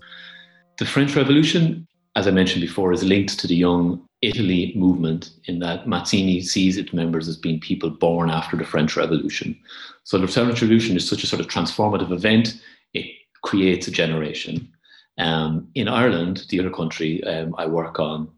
The 0.79 0.87
French 0.87 1.15
Revolution, 1.15 1.87
as 2.17 2.27
I 2.27 2.31
mentioned 2.31 2.63
before, 2.63 2.93
is 2.93 3.05
linked 3.05 3.39
to 3.39 3.47
the 3.47 3.57
young 3.57 4.07
Italy 4.23 4.73
movement 4.77 5.31
in 5.47 5.59
that 5.59 5.87
Mazzini 5.87 6.41
sees 6.43 6.77
its 6.77 6.93
members 6.93 7.27
as 7.29 7.37
being 7.37 7.59
people 7.59 7.91
born 7.91 8.31
after 8.31 8.57
the 8.57 8.65
French 8.65 8.97
Revolution. 8.97 9.59
So 10.05 10.17
the 10.19 10.29
French 10.29 10.63
Revolution 10.63 10.97
is 10.97 11.09
such 11.09 11.25
a 11.25 11.27
sort 11.27 11.41
of 11.41 11.49
transformative 11.49 12.13
event, 12.13 12.61
it 12.95 13.07
creates 13.43 13.89
a 13.89 13.91
generation. 13.91 14.73
Um, 15.19 15.69
in 15.75 15.89
Ireland, 15.89 16.47
the 16.49 16.61
other 16.61 16.71
country 16.71 17.23
um, 17.25 17.55
I 17.59 17.67
work 17.67 17.99
on, 17.99 18.31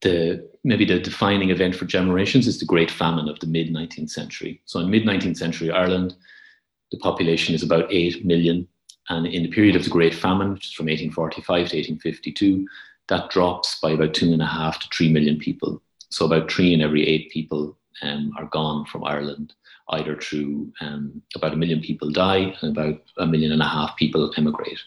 the 0.00 0.48
maybe 0.62 0.84
the 0.84 0.98
defining 0.98 1.50
event 1.50 1.74
for 1.74 1.86
generations 1.86 2.46
is 2.46 2.58
the 2.58 2.64
Great 2.64 2.90
Famine 2.90 3.28
of 3.28 3.40
the 3.40 3.46
mid 3.46 3.68
19th 3.68 4.10
century. 4.10 4.60
So 4.64 4.80
in 4.80 4.90
mid 4.90 5.04
19th 5.04 5.36
century 5.36 5.70
Ireland, 5.70 6.14
the 6.92 6.98
population 6.98 7.54
is 7.54 7.62
about 7.62 7.92
8 7.92 8.24
million. 8.24 8.68
And 9.08 9.26
in 9.26 9.42
the 9.42 9.50
period 9.50 9.76
of 9.76 9.84
the 9.84 9.90
Great 9.90 10.14
Famine, 10.14 10.52
which 10.52 10.66
is 10.68 10.72
from 10.72 10.86
1845 10.86 11.44
to 11.44 11.76
1852, 11.76 12.66
that 13.08 13.30
drops 13.30 13.78
by 13.80 13.90
about 13.90 14.14
two 14.14 14.32
and 14.32 14.42
a 14.42 14.46
half 14.46 14.78
to 14.80 14.88
three 14.94 15.12
million 15.12 15.38
people. 15.38 15.82
So 16.10 16.26
about 16.26 16.50
three 16.50 16.72
in 16.72 16.80
every 16.80 17.06
eight 17.06 17.30
people 17.30 17.76
um, 18.02 18.32
are 18.38 18.46
gone 18.46 18.86
from 18.86 19.04
Ireland, 19.04 19.54
either 19.90 20.16
through 20.16 20.72
um, 20.80 21.22
about 21.34 21.52
a 21.52 21.56
million 21.56 21.80
people 21.80 22.10
die 22.10 22.56
and 22.60 22.76
about 22.76 23.00
a 23.18 23.26
million 23.26 23.52
and 23.52 23.62
a 23.62 23.68
half 23.68 23.96
people 23.96 24.32
emigrate. 24.36 24.80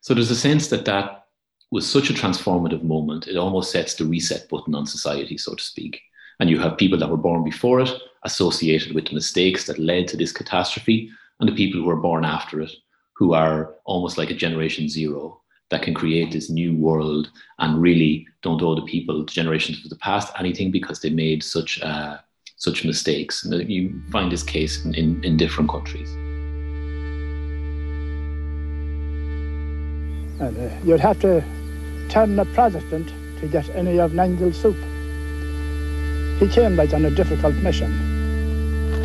So 0.00 0.14
there's 0.14 0.30
a 0.30 0.36
sense 0.36 0.68
that 0.68 0.84
that 0.84 1.26
was 1.70 1.90
such 1.90 2.10
a 2.10 2.14
transformative 2.14 2.82
moment, 2.82 3.26
it 3.26 3.36
almost 3.36 3.72
sets 3.72 3.94
the 3.94 4.04
reset 4.04 4.48
button 4.48 4.74
on 4.74 4.86
society, 4.86 5.36
so 5.36 5.54
to 5.54 5.62
speak. 5.62 6.00
And 6.38 6.48
you 6.48 6.58
have 6.60 6.76
people 6.76 6.98
that 6.98 7.10
were 7.10 7.16
born 7.16 7.42
before 7.42 7.80
it 7.80 7.90
associated 8.24 8.94
with 8.94 9.06
the 9.06 9.14
mistakes 9.14 9.66
that 9.66 9.78
led 9.78 10.08
to 10.08 10.16
this 10.16 10.32
catastrophe, 10.32 11.10
and 11.40 11.48
the 11.48 11.54
people 11.54 11.80
who 11.80 11.90
are 11.90 11.96
born 11.96 12.24
after 12.24 12.60
it, 12.60 12.70
who 13.14 13.34
are 13.34 13.74
almost 13.84 14.16
like 14.18 14.30
a 14.30 14.34
generation 14.34 14.88
zero, 14.88 15.40
that 15.74 15.82
can 15.82 15.92
create 15.92 16.30
this 16.30 16.48
new 16.48 16.72
world 16.76 17.32
and 17.58 17.82
really 17.82 18.28
don't 18.42 18.62
owe 18.62 18.76
the 18.76 18.82
people, 18.82 19.24
the 19.24 19.32
generations 19.32 19.82
of 19.82 19.90
the 19.90 19.96
past, 19.96 20.32
anything 20.38 20.70
because 20.70 21.00
they 21.00 21.10
made 21.10 21.42
such 21.42 21.82
uh, 21.82 22.16
such 22.58 22.84
mistakes. 22.84 23.44
And 23.44 23.68
you 23.68 24.00
find 24.12 24.30
this 24.30 24.44
case 24.44 24.84
in, 24.84 24.94
in, 24.94 25.24
in 25.24 25.36
different 25.36 25.68
countries. 25.68 26.08
And 30.38 30.56
uh, 30.56 30.70
you'd 30.84 31.00
have 31.00 31.18
to 31.22 31.42
turn 32.08 32.38
a 32.38 32.44
Protestant 32.44 33.08
to 33.40 33.48
get 33.48 33.68
any 33.70 33.98
of 33.98 34.14
Nangle's 34.14 34.56
soup. 34.56 34.76
He 36.38 36.46
came 36.46 36.76
like 36.76 36.92
on 36.94 37.04
a 37.04 37.10
difficult 37.10 37.56
mission 37.56 37.90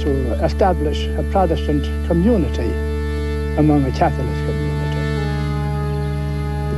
to 0.04 0.12
establish 0.46 1.08
a 1.08 1.24
Protestant 1.32 1.84
community 2.08 2.72
among 3.58 3.86
a 3.86 3.92
Catholic 3.92 4.28
community 4.46 4.69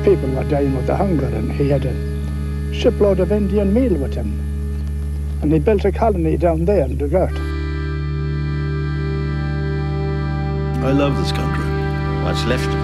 people 0.04 0.30
were 0.32 0.44
dying 0.44 0.76
with 0.76 0.88
the 0.88 0.96
hunger, 0.96 1.28
and 1.28 1.52
he 1.52 1.70
had 1.70 1.86
a 1.86 2.74
shipload 2.74 3.20
of 3.20 3.32
Indian 3.32 3.74
meal 3.74 3.96
with 3.96 4.14
him. 4.14 4.40
And 5.42 5.52
he 5.54 5.60
built 5.60 5.86
a 5.86 5.92
colony 5.92 6.38
down 6.38 6.66
there 6.66 6.86
in 6.86 6.98
Dugort. 6.98 7.38
I 10.84 10.92
love 10.92 11.16
this 11.18 11.32
country. 11.32 11.66
What's 12.24 12.44
left 12.46 12.68
of 12.68 12.74
it? 12.74 12.78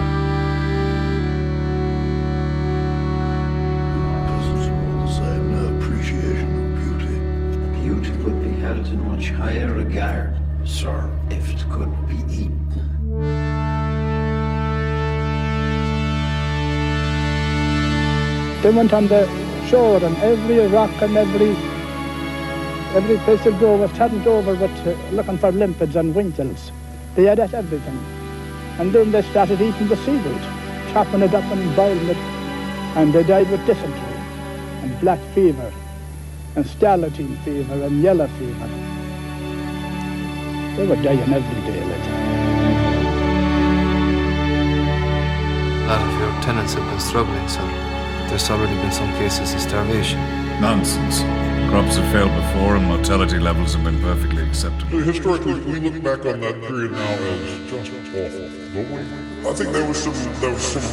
Peasants 4.28 4.68
are 4.68 4.78
all 4.86 5.06
the 5.06 5.12
same, 5.14 5.46
no 5.52 5.64
appreciation 5.78 6.50
of 6.62 6.68
beauty. 7.00 7.16
Beauty 7.82 8.12
could 8.24 8.38
be 8.44 8.52
held 8.62 8.86
in 8.88 9.00
much 9.08 9.32
higher 9.32 9.74
regard, 9.74 10.36
sir, 10.66 11.10
if 11.32 11.50
it 11.52 11.66
could 11.72 11.92
be 12.08 12.18
eaten. 12.32 12.57
They 18.68 18.74
went 18.74 18.92
on 18.92 19.08
the 19.08 19.26
shore 19.70 20.04
and 20.04 20.18
every 20.18 20.68
rock 20.68 20.92
and 21.02 21.16
every 21.16 21.52
every 22.98 23.18
place 23.20 23.42
they 23.46 23.58
go 23.62 23.78
was 23.78 23.90
turned 23.94 24.28
over 24.28 24.56
with 24.56 24.86
uh, 24.86 24.94
looking 25.12 25.38
for 25.38 25.54
limpets 25.54 25.96
and 25.96 26.14
winkles. 26.14 26.74
They 27.16 27.24
had 27.24 27.40
at 27.40 27.54
everything. 27.54 27.98
And 28.78 28.92
then 28.92 29.14
they 29.14 29.22
started 29.22 29.62
eating 29.62 29.88
the 29.88 29.96
seaweed, 29.96 30.42
chopping 30.92 31.22
it 31.22 31.34
up 31.34 31.46
and 31.46 31.76
boiling 31.78 32.10
it. 32.10 32.18
And 32.98 33.14
they 33.14 33.24
died 33.24 33.50
with 33.50 33.66
dysentery 33.66 34.20
and 34.82 35.00
black 35.00 35.22
fever 35.34 35.72
and 36.58 36.66
scarlatine 36.66 37.42
fever 37.46 37.74
and 37.86 38.02
yellow 38.02 38.28
fever. 38.28 38.68
They 40.76 40.88
were 40.88 41.02
dying 41.02 41.34
every 41.34 41.62
day. 41.72 41.86
Like. 41.86 42.08
A 45.84 45.88
lot 45.88 46.02
of 46.02 46.20
your 46.20 46.42
tenants 46.42 46.74
have 46.74 46.84
been 46.84 47.00
struggling, 47.00 47.48
sir. 47.48 47.97
There's 48.30 48.50
already 48.50 48.76
been 48.76 48.92
some 48.92 49.12
cases 49.14 49.54
of 49.54 49.62
starvation. 49.62 50.20
Nonsense. 50.60 51.22
Crops 51.70 51.96
have 51.96 52.12
failed 52.12 52.32
before 52.36 52.76
and 52.76 52.86
mortality 52.86 53.40
levels 53.40 53.74
have 53.74 53.84
been 53.86 54.02
perfectly 54.02 54.44
acceptable. 54.48 55.00
Historically, 55.00 55.54
we 55.62 55.80
look 55.80 56.04
back 56.04 56.26
on 56.26 56.42
that 56.42 56.62
period 56.62 56.92
now 56.92 57.00
as 57.00 57.70
just 57.72 57.92
awful, 57.92 58.50
don't 58.74 58.92
we? 58.92 59.00
I 59.48 59.54
think 59.54 59.72
there 59.72 59.88
was 59.88 59.98
some, 60.04 60.14
there 60.42 60.52
was 60.52 60.62
some, 60.62 60.84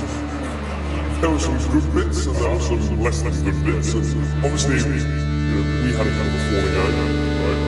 there 1.21 1.31
was 1.31 1.43
some 1.45 1.59
good 1.73 1.95
bits 1.95 2.27
and 2.27 2.37
there 2.37 2.51
were 2.55 2.61
some 2.61 3.01
less 3.03 3.23
than 3.23 3.33
good 3.45 3.65
bits. 3.65 3.95
And 3.95 4.05
obviously, 4.45 4.77
you 4.77 4.85
know, 4.95 5.65
we 5.83 5.91
had 5.93 6.07
a 6.07 6.11
kind 6.11 6.29
of 6.29 6.35
a 6.35 6.41
falling 6.51 6.77
out, 6.79 6.95
right? 6.95 7.61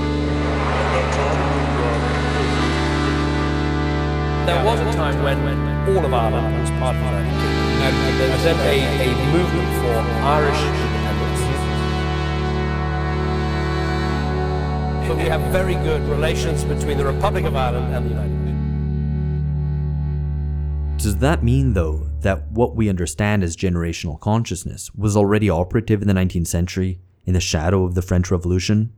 At 0.87 0.95
that 0.95 1.09
time, 1.15 1.41
uh, 4.43 4.47
there 4.47 4.63
was 4.65 4.79
a 4.81 4.83
time 4.97 5.23
when 5.25 5.66
all 5.89 6.05
of 6.05 6.13
Ireland 6.13 6.61
was 6.61 6.71
part 6.71 6.97
of 6.97 7.03
the 7.03 7.07
United 7.07 7.31
Kingdom. 7.31 8.19
There 8.19 8.31
was 8.33 8.43
then 8.43 8.59
a, 8.59 8.77
a 9.03 9.09
movement 9.31 9.69
for 9.81 9.95
Irish 10.25 10.59
independence. 10.59 11.41
But 15.09 15.17
we 15.19 15.25
have 15.25 15.41
very 15.53 15.75
good 15.75 16.03
relations 16.09 16.65
between 16.65 16.99
the 16.99 17.05
Republic 17.05 17.45
of 17.45 17.55
Ireland 17.55 17.95
and 17.95 18.05
the 18.05 18.11
United 18.11 18.31
Kingdom. 18.31 18.47
Does 20.99 21.19
that 21.19 21.45
mean, 21.45 21.75
though, 21.75 22.09
that 22.23 22.51
what 22.51 22.75
we 22.75 22.89
understand 22.89 23.45
as 23.45 23.57
generational 23.57 24.19
consciousness 24.19 24.93
was 24.95 25.17
already 25.17 25.49
operative 25.49 26.03
in 26.03 26.09
the 26.09 26.15
19th 26.15 26.49
century 26.49 26.99
in 27.27 27.35
the 27.35 27.41
shadow 27.41 27.85
of 27.85 27.95
the 27.95 28.03
French 28.03 28.33
Revolution? 28.33 28.93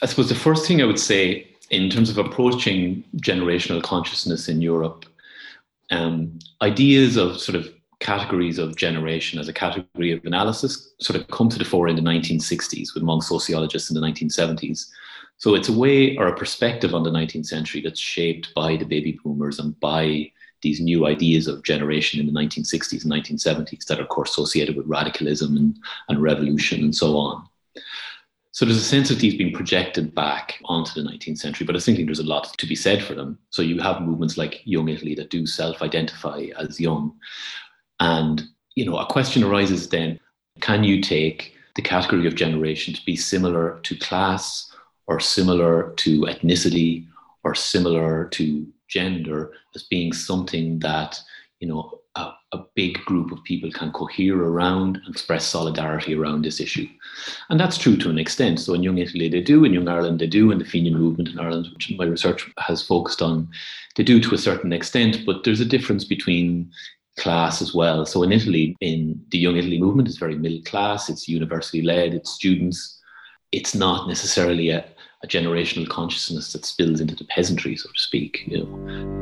I 0.00 0.06
suppose 0.06 0.30
the 0.30 0.34
first 0.34 0.66
thing 0.66 0.80
I 0.80 0.86
would 0.86 0.98
say 0.98 1.46
in 1.68 1.90
terms 1.90 2.08
of 2.08 2.16
approaching 2.16 3.04
generational 3.16 3.82
consciousness 3.82 4.48
in 4.48 4.62
Europe, 4.62 5.04
um, 5.92 6.38
ideas 6.60 7.16
of 7.16 7.40
sort 7.40 7.56
of 7.56 7.72
categories 8.00 8.58
of 8.58 8.74
generation 8.74 9.38
as 9.38 9.48
a 9.48 9.52
category 9.52 10.10
of 10.10 10.24
analysis 10.24 10.92
sort 11.00 11.18
of 11.18 11.28
come 11.28 11.48
to 11.48 11.58
the 11.58 11.64
fore 11.64 11.86
in 11.86 11.94
the 11.94 12.02
1960s 12.02 12.94
with 12.94 13.02
among 13.02 13.20
sociologists 13.20 13.90
in 13.90 13.94
the 13.94 14.06
1970s. 14.06 14.88
So 15.36 15.54
it's 15.54 15.68
a 15.68 15.72
way 15.72 16.16
or 16.16 16.26
a 16.26 16.36
perspective 16.36 16.94
on 16.94 17.04
the 17.04 17.10
19th 17.10 17.46
century 17.46 17.80
that's 17.80 18.00
shaped 18.00 18.52
by 18.54 18.76
the 18.76 18.84
baby 18.84 19.18
boomers 19.22 19.60
and 19.60 19.78
by 19.78 20.32
these 20.62 20.80
new 20.80 21.06
ideas 21.06 21.46
of 21.46 21.62
generation 21.62 22.20
in 22.20 22.26
the 22.26 22.32
1960s 22.32 23.04
and 23.04 23.12
1970s 23.12 23.84
that 23.86 23.98
are, 23.98 24.02
of 24.02 24.08
course, 24.08 24.30
associated 24.30 24.76
with 24.76 24.86
radicalism 24.86 25.56
and, 25.56 25.76
and 26.08 26.22
revolution 26.22 26.82
and 26.82 26.94
so 26.94 27.16
on. 27.16 27.46
So 28.52 28.64
there's 28.64 28.78
a 28.78 28.82
sense 28.82 29.10
of 29.10 29.18
these 29.18 29.34
being 29.34 29.54
projected 29.54 30.14
back 30.14 30.58
onto 30.66 30.92
the 30.94 31.08
19th 31.08 31.38
century, 31.38 31.66
but 31.66 31.74
I 31.74 31.80
think 31.80 31.98
there's 32.04 32.18
a 32.18 32.24
lot 32.24 32.52
to 32.56 32.66
be 32.66 32.76
said 32.76 33.02
for 33.02 33.14
them. 33.14 33.38
So 33.50 33.62
you 33.62 33.80
have 33.80 34.02
movements 34.02 34.36
like 34.36 34.60
Young 34.64 34.88
Italy 34.88 35.14
that 35.16 35.30
do 35.30 35.46
self-identify 35.46 36.48
as 36.58 36.78
young. 36.78 37.14
And, 37.98 38.42
you 38.74 38.84
know, 38.84 38.98
a 38.98 39.06
question 39.06 39.42
arises 39.42 39.88
then, 39.88 40.20
can 40.60 40.84
you 40.84 41.00
take 41.00 41.54
the 41.76 41.82
category 41.82 42.26
of 42.26 42.34
generation 42.34 42.92
to 42.92 43.04
be 43.06 43.16
similar 43.16 43.80
to 43.84 43.96
class 43.96 44.70
or 45.06 45.18
similar 45.18 45.94
to 45.96 46.20
ethnicity 46.22 47.06
or 47.44 47.54
similar 47.54 48.26
to 48.26 48.66
gender 48.88 49.52
as 49.74 49.84
being 49.84 50.12
something 50.12 50.78
that 50.80 51.18
you 51.60 51.66
know 51.68 52.01
a, 52.52 52.58
big 52.74 52.98
group 53.04 53.30
of 53.32 53.44
people 53.44 53.70
can 53.70 53.92
cohere 53.92 54.36
around 54.36 54.96
and 54.96 55.14
express 55.14 55.44
solidarity 55.44 56.14
around 56.14 56.42
this 56.42 56.60
issue 56.60 56.86
and 57.50 57.60
that's 57.60 57.76
true 57.76 57.96
to 57.96 58.08
an 58.08 58.18
extent 58.18 58.58
so 58.58 58.72
in 58.72 58.82
young 58.82 58.98
italy 58.98 59.28
they 59.28 59.40
do 59.40 59.64
in 59.64 59.74
young 59.74 59.88
ireland 59.88 60.18
they 60.18 60.26
do 60.26 60.50
in 60.50 60.58
the 60.58 60.64
fenian 60.64 60.96
movement 60.96 61.28
in 61.28 61.38
ireland 61.38 61.68
which 61.74 61.92
my 61.98 62.04
research 62.04 62.50
has 62.58 62.82
focused 62.82 63.20
on 63.20 63.48
they 63.96 64.02
do 64.02 64.20
to 64.20 64.34
a 64.34 64.38
certain 64.38 64.72
extent 64.72 65.18
but 65.26 65.44
there's 65.44 65.60
a 65.60 65.66
difference 65.66 66.04
between 66.04 66.70
class 67.18 67.60
as 67.60 67.74
well 67.74 68.06
so 68.06 68.22
in 68.22 68.32
italy 68.32 68.74
in 68.80 69.20
the 69.30 69.38
young 69.38 69.56
italy 69.56 69.78
movement 69.78 70.08
it's 70.08 70.18
very 70.18 70.34
middle 70.34 70.62
class 70.62 71.10
it's 71.10 71.28
university 71.28 71.82
led 71.82 72.14
it's 72.14 72.30
students 72.30 72.98
it's 73.52 73.74
not 73.74 74.08
necessarily 74.08 74.70
a, 74.70 74.84
a 75.22 75.26
generational 75.26 75.88
consciousness 75.88 76.52
that 76.52 76.64
spills 76.64 77.00
into 77.00 77.14
the 77.14 77.24
peasantry, 77.24 77.76
so 77.76 77.88
to 77.88 78.00
speak. 78.00 78.42
You 78.46 78.64
know. 78.64 79.21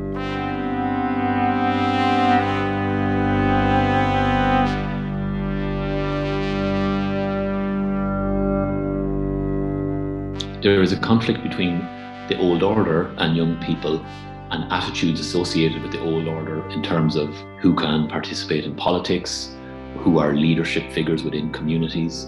There 10.61 10.81
is 10.81 10.91
a 10.91 10.97
conflict 10.97 11.41
between 11.41 11.79
the 12.27 12.37
old 12.39 12.61
order 12.61 13.07
and 13.17 13.35
young 13.35 13.59
people 13.63 14.05
and 14.51 14.71
attitudes 14.71 15.19
associated 15.19 15.81
with 15.81 15.91
the 15.91 16.01
old 16.01 16.27
order 16.27 16.69
in 16.69 16.83
terms 16.83 17.15
of 17.15 17.29
who 17.59 17.73
can 17.73 18.07
participate 18.07 18.65
in 18.65 18.75
politics, 18.75 19.55
who 19.97 20.19
are 20.19 20.35
leadership 20.35 20.91
figures 20.91 21.23
within 21.23 21.51
communities, 21.51 22.27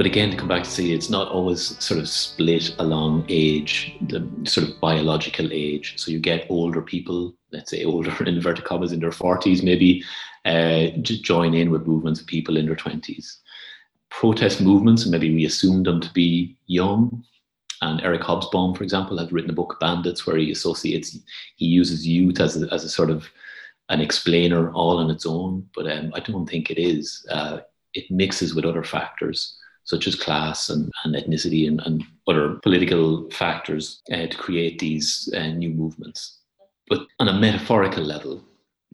but 0.00 0.06
again, 0.06 0.30
to 0.30 0.36
come 0.38 0.48
back 0.48 0.62
to 0.62 0.70
say 0.70 0.86
it's 0.86 1.10
not 1.10 1.28
always 1.28 1.78
sort 1.84 2.00
of 2.00 2.08
split 2.08 2.74
along 2.78 3.26
age, 3.28 3.94
the 4.00 4.26
sort 4.44 4.66
of 4.66 4.80
biological 4.80 5.50
age. 5.52 6.00
So 6.00 6.10
you 6.10 6.18
get 6.18 6.46
older 6.48 6.80
people, 6.80 7.34
let's 7.52 7.70
say 7.70 7.84
older 7.84 8.10
in 8.20 8.28
inverted 8.28 8.64
commas 8.64 8.92
in 8.92 9.00
their 9.00 9.10
40s, 9.10 9.62
maybe 9.62 10.02
uh, 10.46 10.86
join 11.02 11.52
in 11.52 11.70
with 11.70 11.86
movements 11.86 12.18
of 12.18 12.26
people 12.26 12.56
in 12.56 12.64
their 12.64 12.76
20s. 12.76 13.40
Protest 14.10 14.60
movements, 14.60 15.06
maybe 15.06 15.34
we 15.34 15.44
assume 15.44 15.82
them 15.82 16.00
to 16.00 16.12
be 16.12 16.56
young. 16.66 17.24
And 17.82 18.00
Eric 18.02 18.22
Hobsbawm, 18.22 18.76
for 18.76 18.82
example, 18.82 19.16
has 19.18 19.32
written 19.32 19.50
a 19.50 19.54
book, 19.54 19.78
Bandits, 19.80 20.26
where 20.26 20.36
he 20.36 20.50
associates, 20.50 21.16
he 21.56 21.66
uses 21.66 22.06
youth 22.06 22.40
as 22.40 22.62
a, 22.62 22.72
as 22.72 22.84
a 22.84 22.90
sort 22.90 23.10
of 23.10 23.26
an 23.88 24.00
explainer 24.00 24.70
all 24.72 24.98
on 24.98 25.10
its 25.10 25.24
own. 25.24 25.66
But 25.74 25.90
um, 25.90 26.12
I 26.14 26.20
don't 26.20 26.48
think 26.48 26.70
it 26.70 26.78
is. 26.78 27.26
Uh, 27.30 27.60
it 27.94 28.10
mixes 28.10 28.54
with 28.54 28.64
other 28.64 28.84
factors 28.84 29.56
such 29.84 30.06
as 30.06 30.14
class 30.14 30.68
and, 30.68 30.92
and 31.04 31.14
ethnicity 31.14 31.66
and, 31.66 31.80
and, 31.84 32.04
other 32.28 32.60
political 32.62 33.28
factors 33.30 34.02
uh, 34.12 34.26
to 34.28 34.36
create 34.36 34.78
these 34.78 35.28
uh, 35.36 35.48
new 35.48 35.70
movements. 35.70 36.38
But 36.88 37.00
on 37.18 37.26
a 37.26 37.32
metaphorical 37.32 38.04
level, 38.04 38.40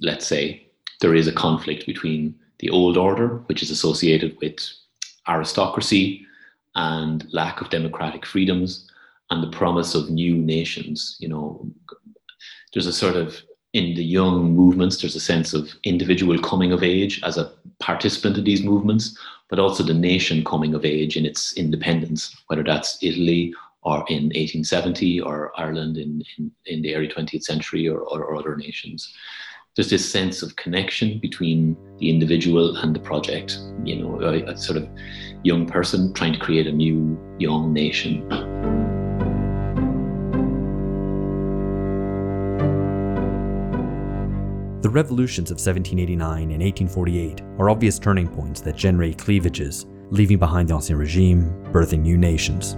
let's 0.00 0.26
say, 0.26 0.68
there 1.02 1.14
is 1.14 1.26
a 1.26 1.32
conflict 1.32 1.84
between 1.84 2.34
the 2.60 2.70
old 2.70 2.96
order, 2.96 3.42
which 3.48 3.62
is 3.62 3.70
associated 3.70 4.38
with 4.40 4.58
aristocracy 5.28 6.26
and 6.74 7.26
lack 7.32 7.60
of 7.60 7.70
democratic 7.70 8.26
freedoms, 8.26 8.90
and 9.30 9.42
the 9.42 9.56
promise 9.56 9.94
of 9.94 10.10
new 10.10 10.36
nations. 10.36 11.16
You 11.18 11.28
know, 11.28 11.70
there's 12.72 12.86
a 12.86 12.92
sort 12.92 13.16
of 13.16 13.40
in 13.72 13.94
the 13.94 14.04
young 14.04 14.54
movements, 14.54 15.00
there's 15.00 15.16
a 15.16 15.20
sense 15.20 15.52
of 15.52 15.74
individual 15.84 16.38
coming 16.38 16.72
of 16.72 16.82
age 16.82 17.20
as 17.24 17.36
a 17.36 17.52
participant 17.78 18.38
in 18.38 18.44
these 18.44 18.62
movements, 18.62 19.18
but 19.50 19.58
also 19.58 19.82
the 19.82 19.92
nation 19.92 20.44
coming 20.44 20.74
of 20.74 20.84
age 20.84 21.16
in 21.16 21.26
its 21.26 21.52
independence, 21.54 22.34
whether 22.46 22.62
that's 22.62 23.02
Italy 23.02 23.52
or 23.82 23.98
in 24.08 24.32
1870 24.32 25.20
or 25.20 25.52
Ireland 25.60 25.98
in, 25.98 26.22
in, 26.38 26.50
in 26.64 26.82
the 26.82 26.94
early 26.94 27.08
20th 27.08 27.42
century 27.42 27.86
or, 27.86 27.98
or, 27.98 28.24
or 28.24 28.36
other 28.36 28.56
nations. 28.56 29.12
There's 29.76 29.90
this 29.90 30.10
sense 30.10 30.42
of 30.42 30.56
connection 30.56 31.18
between 31.18 31.76
the 31.98 32.08
individual 32.08 32.76
and 32.76 32.96
the 32.96 32.98
project, 32.98 33.58
you 33.84 33.96
know, 33.96 34.22
a, 34.22 34.42
a 34.44 34.56
sort 34.56 34.78
of 34.78 34.88
young 35.42 35.66
person 35.66 36.14
trying 36.14 36.32
to 36.32 36.38
create 36.38 36.66
a 36.66 36.72
new 36.72 37.20
young 37.38 37.74
nation. 37.74 38.26
The 44.80 44.88
revolutions 44.88 45.50
of 45.50 45.56
1789 45.56 46.52
and 46.52 46.62
1848 46.62 47.42
are 47.58 47.68
obvious 47.68 47.98
turning 47.98 48.28
points 48.28 48.62
that 48.62 48.76
generate 48.76 49.18
cleavages, 49.18 49.84
leaving 50.08 50.38
behind 50.38 50.70
the 50.70 50.74
Ancien 50.74 50.98
Regime, 50.98 51.52
birthing 51.70 52.00
new 52.00 52.16
nations. 52.16 52.76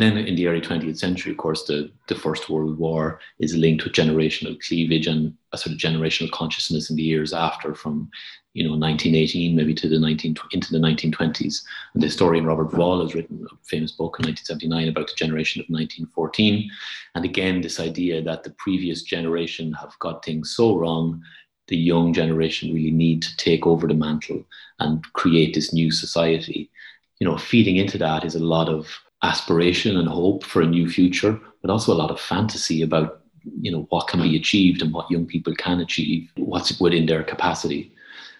And 0.00 0.16
then 0.16 0.24
in 0.26 0.34
the 0.34 0.46
early 0.46 0.62
20th 0.62 0.96
century, 0.96 1.32
of 1.32 1.36
course, 1.36 1.64
the, 1.64 1.90
the 2.08 2.14
First 2.14 2.48
World 2.48 2.78
War 2.78 3.20
is 3.38 3.54
linked 3.54 3.84
with 3.84 3.92
generational 3.92 4.58
cleavage 4.66 5.06
and 5.06 5.34
a 5.52 5.58
sort 5.58 5.74
of 5.74 5.78
generational 5.78 6.30
consciousness 6.30 6.88
in 6.88 6.96
the 6.96 7.02
years 7.02 7.34
after, 7.34 7.74
from 7.74 8.10
you 8.54 8.64
know 8.64 8.70
1918 8.70 9.54
maybe 9.54 9.74
to 9.74 9.90
the 9.90 9.98
19 9.98 10.36
into 10.52 10.72
the 10.72 10.78
1920s. 10.78 11.62
And 11.92 12.02
the 12.02 12.06
historian 12.06 12.46
Robert 12.46 12.72
Wohl 12.72 13.02
has 13.02 13.14
written 13.14 13.44
a 13.44 13.54
famous 13.66 13.92
book 13.92 14.16
in 14.18 14.24
1979 14.24 14.88
about 14.88 15.08
the 15.08 15.14
generation 15.16 15.60
of 15.60 15.66
1914. 15.68 16.70
And 17.14 17.24
again, 17.26 17.60
this 17.60 17.78
idea 17.78 18.22
that 18.22 18.42
the 18.42 18.56
previous 18.56 19.02
generation 19.02 19.74
have 19.74 19.92
got 19.98 20.24
things 20.24 20.56
so 20.56 20.78
wrong, 20.78 21.22
the 21.68 21.76
young 21.76 22.14
generation 22.14 22.72
really 22.72 22.90
need 22.90 23.20
to 23.20 23.36
take 23.36 23.66
over 23.66 23.86
the 23.86 23.92
mantle 23.92 24.46
and 24.78 25.04
create 25.12 25.54
this 25.54 25.74
new 25.74 25.90
society. 25.90 26.70
You 27.18 27.28
know, 27.28 27.36
feeding 27.36 27.76
into 27.76 27.98
that 27.98 28.24
is 28.24 28.34
a 28.34 28.42
lot 28.42 28.70
of 28.70 28.98
aspiration 29.22 29.96
and 29.96 30.08
hope 30.08 30.44
for 30.44 30.62
a 30.62 30.66
new 30.66 30.88
future, 30.88 31.38
but 31.62 31.70
also 31.70 31.92
a 31.92 32.00
lot 32.00 32.10
of 32.10 32.20
fantasy 32.20 32.82
about 32.82 33.20
you 33.60 33.70
know 33.70 33.86
what 33.88 34.08
can 34.08 34.20
be 34.20 34.36
achieved 34.36 34.82
and 34.82 34.92
what 34.92 35.10
young 35.10 35.26
people 35.26 35.54
can 35.54 35.80
achieve, 35.80 36.30
what's 36.36 36.78
within 36.80 37.06
their 37.06 37.22
capacity. 37.22 37.92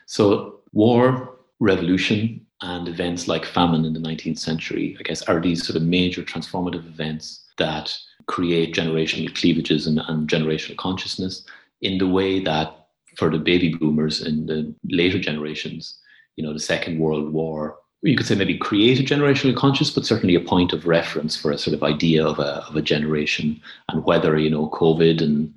So, 0.07 0.61
war, 0.73 1.37
revolution, 1.59 2.45
and 2.63 2.89
events 2.89 3.29
like 3.29 3.45
famine 3.45 3.85
in 3.85 3.93
the 3.93 4.01
19th 4.01 4.39
century, 4.39 4.97
I 4.99 5.03
guess, 5.03 5.23
are 5.23 5.41
these 5.41 5.67
sort 5.67 5.77
of 5.77 5.83
major 5.83 6.23
transformative 6.23 6.87
events 6.87 7.45
that 7.59 7.97
create 8.27 8.75
generational 8.75 9.35
cleavages 9.35 9.87
and, 9.87 10.01
and 10.09 10.29
generational 10.29 10.77
consciousness 10.77 11.45
in 11.81 11.99
the 11.99 12.07
way 12.07 12.41
that 12.41 12.89
for 13.17 13.31
the 13.31 13.39
baby 13.39 13.75
boomers 13.75 14.23
in 14.23 14.47
the 14.47 14.75
later 14.85 15.19
generations, 15.19 15.99
you 16.37 16.45
know, 16.45 16.53
the 16.53 16.61
Second 16.61 16.99
World 16.99 17.33
War, 17.33 17.79
you 18.03 18.17
could 18.17 18.27
say 18.27 18.35
maybe 18.35 18.57
create 18.57 18.99
a 18.99 19.03
generational 19.03 19.55
conscious, 19.55 19.91
but 19.91 20.07
certainly 20.07 20.35
a 20.35 20.41
point 20.41 20.73
of 20.73 20.87
reference 20.87 21.37
for 21.37 21.51
a 21.51 21.59
sort 21.59 21.75
of 21.75 21.83
idea 21.83 22.27
of 22.27 22.39
a, 22.39 22.65
of 22.67 22.77
a 22.77 22.83
generation 22.83 23.61
and 23.89 24.05
whether, 24.05 24.39
you 24.39 24.51
know, 24.51 24.69
COVID 24.71 25.23
and 25.23 25.53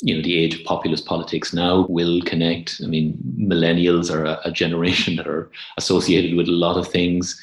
you 0.00 0.14
know 0.14 0.22
the 0.22 0.38
age 0.38 0.54
of 0.54 0.64
populist 0.64 1.06
politics 1.06 1.52
now 1.52 1.84
will 1.88 2.20
connect. 2.22 2.80
I 2.84 2.86
mean 2.86 3.18
millennials 3.36 4.14
are 4.14 4.24
a, 4.24 4.40
a 4.44 4.52
generation 4.52 5.16
that 5.16 5.26
are 5.26 5.50
associated 5.76 6.36
with 6.36 6.48
a 6.48 6.52
lot 6.52 6.76
of 6.76 6.88
things 6.88 7.40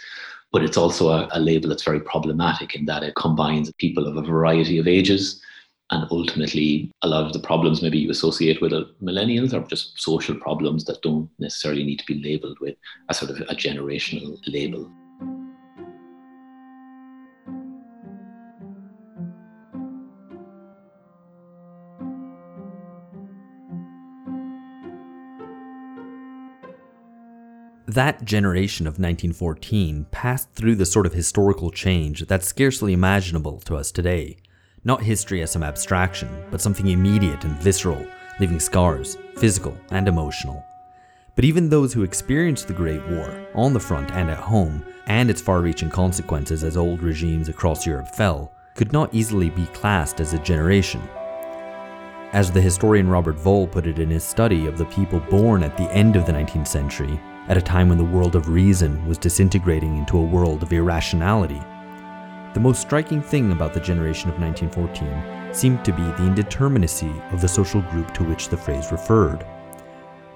but 0.56 0.64
it's 0.64 0.78
also 0.78 1.10
a, 1.10 1.28
a, 1.34 1.40
label 1.42 1.68
that's 1.68 1.84
very 1.84 2.00
problematic 2.00 2.76
in 2.76 2.86
that 2.86 3.04
it 3.04 3.14
combines 3.16 3.74
people 3.74 4.08
of 4.08 4.16
a 4.16 4.22
variety 4.22 4.78
of 4.78 4.88
ages 4.88 5.42
And 5.92 6.08
ultimately, 6.10 6.92
a 7.04 7.08
lot 7.08 7.26
of 7.26 7.34
the 7.34 7.40
problems 7.40 7.84
maybe 7.84 8.00
you 8.00 8.10
associate 8.10 8.60
with 8.60 8.72
millennials 9.04 9.54
are 9.54 9.68
just 9.68 10.02
social 10.02 10.36
problems 10.36 10.84
that 10.86 11.02
don't 11.04 11.30
necessarily 11.38 11.84
need 11.84 12.00
to 12.00 12.06
be 12.06 12.24
labeled 12.24 12.58
with 12.60 12.76
a 13.10 13.14
sort 13.14 13.30
of 13.30 13.42
a 13.42 13.56
generational 13.56 14.36
label. 14.48 14.90
That 27.88 28.26
generation 28.26 28.88
of 28.88 28.94
1914 28.94 30.08
passed 30.12 30.52
through 30.54 30.76
the 30.76 30.86
sort 30.86 31.06
of 31.06 31.14
historical 31.14 31.70
change 31.70 32.26
that's 32.26 32.48
scarcely 32.48 32.92
imaginable 32.92 33.60
to 33.62 33.78
us 33.78 33.92
today. 33.92 34.38
Not 34.86 35.02
history 35.02 35.42
as 35.42 35.52
some 35.52 35.64
abstraction, 35.64 36.30
but 36.52 36.62
something 36.62 36.88
immediate 36.88 37.44
and 37.44 37.58
visceral, 37.58 38.06
leaving 38.40 38.60
scars, 38.60 39.18
physical 39.36 39.76
and 39.90 40.08
emotional. 40.08 40.64
But 41.34 41.44
even 41.44 41.68
those 41.68 41.92
who 41.92 42.04
experienced 42.04 42.68
the 42.68 42.74
Great 42.74 43.04
War, 43.10 43.48
on 43.56 43.74
the 43.74 43.80
front 43.80 44.12
and 44.12 44.30
at 44.30 44.38
home, 44.38 44.86
and 45.08 45.32
its 45.32 45.42
far 45.42 45.62
reaching 45.62 45.90
consequences 45.90 46.64
as 46.64 46.78
old 46.78 47.02
regimes 47.02 47.50
across 47.50 47.88
Europe 47.88 48.10
fell, 48.10 48.52
could 48.76 48.94
not 48.94 49.12
easily 49.12 49.50
be 49.50 49.66
classed 49.68 50.20
as 50.20 50.34
a 50.34 50.40
generation. 50.40 51.02
As 52.32 52.52
the 52.52 52.62
historian 52.62 53.10
Robert 53.10 53.44
Wohl 53.44 53.66
put 53.66 53.88
it 53.88 53.98
in 53.98 54.12
his 54.12 54.24
study 54.24 54.68
of 54.68 54.78
the 54.78 54.86
people 54.86 55.20
born 55.20 55.64
at 55.64 55.76
the 55.78 55.92
end 55.92 56.16
of 56.16 56.28
the 56.28 56.32
19th 56.32 56.68
century, 56.68 57.20
at 57.48 57.58
a 57.58 57.62
time 57.62 57.90
when 57.90 57.98
the 57.98 58.04
world 58.04 58.36
of 58.36 58.50
reason 58.50 59.04
was 59.08 59.18
disintegrating 59.18 59.98
into 59.98 60.20
a 60.20 60.24
world 60.24 60.62
of 60.62 60.72
irrationality. 60.72 61.62
The 62.56 62.62
most 62.62 62.80
striking 62.80 63.22
thing 63.22 63.52
about 63.52 63.74
the 63.74 63.82
generation 63.82 64.30
of 64.30 64.40
1914 64.40 65.54
seemed 65.54 65.84
to 65.84 65.92
be 65.92 66.04
the 66.04 66.24
indeterminacy 66.24 67.12
of 67.34 67.42
the 67.42 67.50
social 67.50 67.82
group 67.82 68.14
to 68.14 68.24
which 68.24 68.48
the 68.48 68.56
phrase 68.56 68.94
referred. 68.94 69.46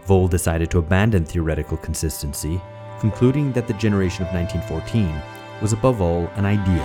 Wohl 0.06 0.28
decided 0.28 0.70
to 0.72 0.80
abandon 0.80 1.24
theoretical 1.24 1.78
consistency, 1.78 2.60
concluding 3.00 3.54
that 3.54 3.68
the 3.68 3.74
generation 3.76 4.28
of 4.28 4.34
1914 4.34 5.62
was 5.62 5.72
above 5.72 6.02
all 6.02 6.28
an 6.36 6.44
idea. 6.44 6.84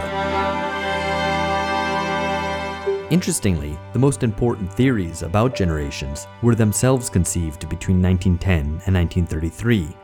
Interestingly, 3.11 3.77
the 3.92 3.99
most 3.99 4.23
important 4.23 4.73
theories 4.73 5.23
about 5.23 5.57
generations 5.57 6.29
were 6.42 6.55
themselves 6.55 7.11
conceived 7.11 7.68
between 7.68 8.01
1910 8.01 8.61
and 8.87 8.94
1933. 8.94 9.97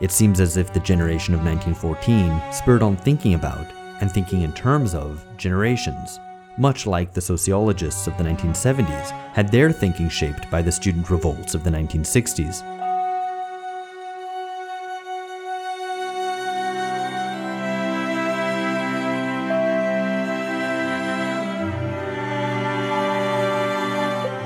It 0.00 0.10
seems 0.10 0.40
as 0.40 0.56
if 0.56 0.72
the 0.72 0.80
generation 0.80 1.34
of 1.34 1.44
1914 1.44 2.54
spurred 2.54 2.82
on 2.82 2.96
thinking 2.96 3.34
about 3.34 3.66
and 4.00 4.10
thinking 4.10 4.42
in 4.42 4.52
terms 4.52 4.94
of 4.94 5.24
generations, 5.36 6.20
much 6.58 6.86
like 6.86 7.12
the 7.12 7.20
sociologists 7.20 8.06
of 8.06 8.16
the 8.16 8.24
1970s 8.24 9.10
had 9.34 9.50
their 9.50 9.72
thinking 9.72 10.08
shaped 10.08 10.50
by 10.50 10.62
the 10.62 10.72
student 10.72 11.10
revolts 11.10 11.54
of 11.54 11.64
the 11.64 11.70
1960s. 11.70 12.62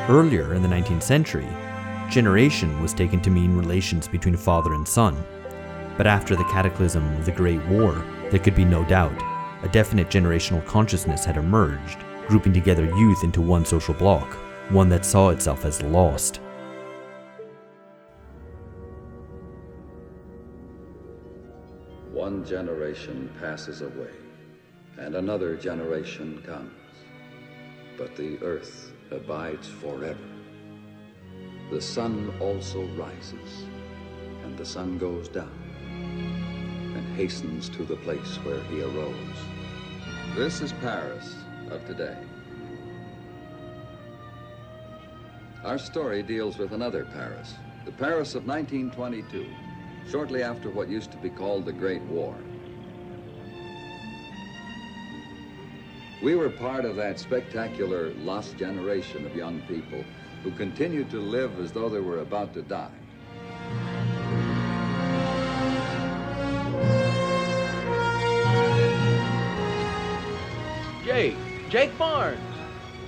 Earlier 0.08 0.54
in 0.54 0.62
the 0.62 0.68
19th 0.68 1.04
century, 1.04 1.46
generation 2.10 2.82
was 2.82 2.92
taken 2.92 3.20
to 3.22 3.30
mean 3.30 3.56
relations 3.56 4.08
between 4.08 4.36
father 4.36 4.74
and 4.74 4.86
son, 4.86 5.16
but 5.96 6.08
after 6.08 6.34
the 6.34 6.44
cataclysm 6.44 7.06
of 7.14 7.24
the 7.24 7.30
Great 7.30 7.64
War, 7.66 8.04
there 8.30 8.40
could 8.40 8.56
be 8.56 8.64
no 8.64 8.84
doubt. 8.86 9.39
A 9.62 9.68
definite 9.68 10.08
generational 10.08 10.64
consciousness 10.64 11.26
had 11.26 11.36
emerged, 11.36 11.98
grouping 12.26 12.54
together 12.54 12.86
youth 12.96 13.22
into 13.24 13.42
one 13.42 13.66
social 13.66 13.92
bloc, 13.92 14.26
one 14.70 14.88
that 14.88 15.04
saw 15.04 15.28
itself 15.28 15.66
as 15.66 15.82
lost. 15.82 16.40
One 22.10 22.42
generation 22.42 23.30
passes 23.38 23.82
away, 23.82 24.14
and 24.96 25.14
another 25.14 25.56
generation 25.56 26.42
comes. 26.46 26.72
But 27.98 28.16
the 28.16 28.38
earth 28.42 28.92
abides 29.10 29.68
forever. 29.68 30.18
The 31.70 31.82
sun 31.82 32.32
also 32.40 32.86
rises, 32.96 33.64
and 34.42 34.56
the 34.56 34.64
sun 34.64 34.96
goes 34.96 35.28
down 35.28 35.69
hastens 37.20 37.68
to 37.68 37.84
the 37.84 37.96
place 37.96 38.36
where 38.44 38.62
he 38.70 38.80
arose. 38.80 39.38
This 40.34 40.62
is 40.62 40.72
Paris 40.80 41.34
of 41.70 41.86
today. 41.86 42.16
Our 45.62 45.76
story 45.76 46.22
deals 46.22 46.56
with 46.56 46.72
another 46.72 47.04
Paris, 47.04 47.56
the 47.84 47.92
Paris 47.92 48.34
of 48.34 48.46
1922, 48.46 49.46
shortly 50.08 50.42
after 50.42 50.70
what 50.70 50.88
used 50.88 51.10
to 51.10 51.18
be 51.18 51.28
called 51.28 51.66
the 51.66 51.74
Great 51.74 52.02
War. 52.04 52.38
We 56.22 56.36
were 56.36 56.48
part 56.48 56.86
of 56.86 56.96
that 56.96 57.20
spectacular 57.20 58.14
lost 58.14 58.56
generation 58.56 59.26
of 59.26 59.36
young 59.36 59.60
people 59.68 60.02
who 60.42 60.52
continued 60.52 61.10
to 61.10 61.20
live 61.20 61.60
as 61.60 61.70
though 61.70 61.90
they 61.90 62.00
were 62.00 62.20
about 62.20 62.54
to 62.54 62.62
die. 62.62 62.99
Jake. 71.70 71.96
Barnes. 71.96 72.40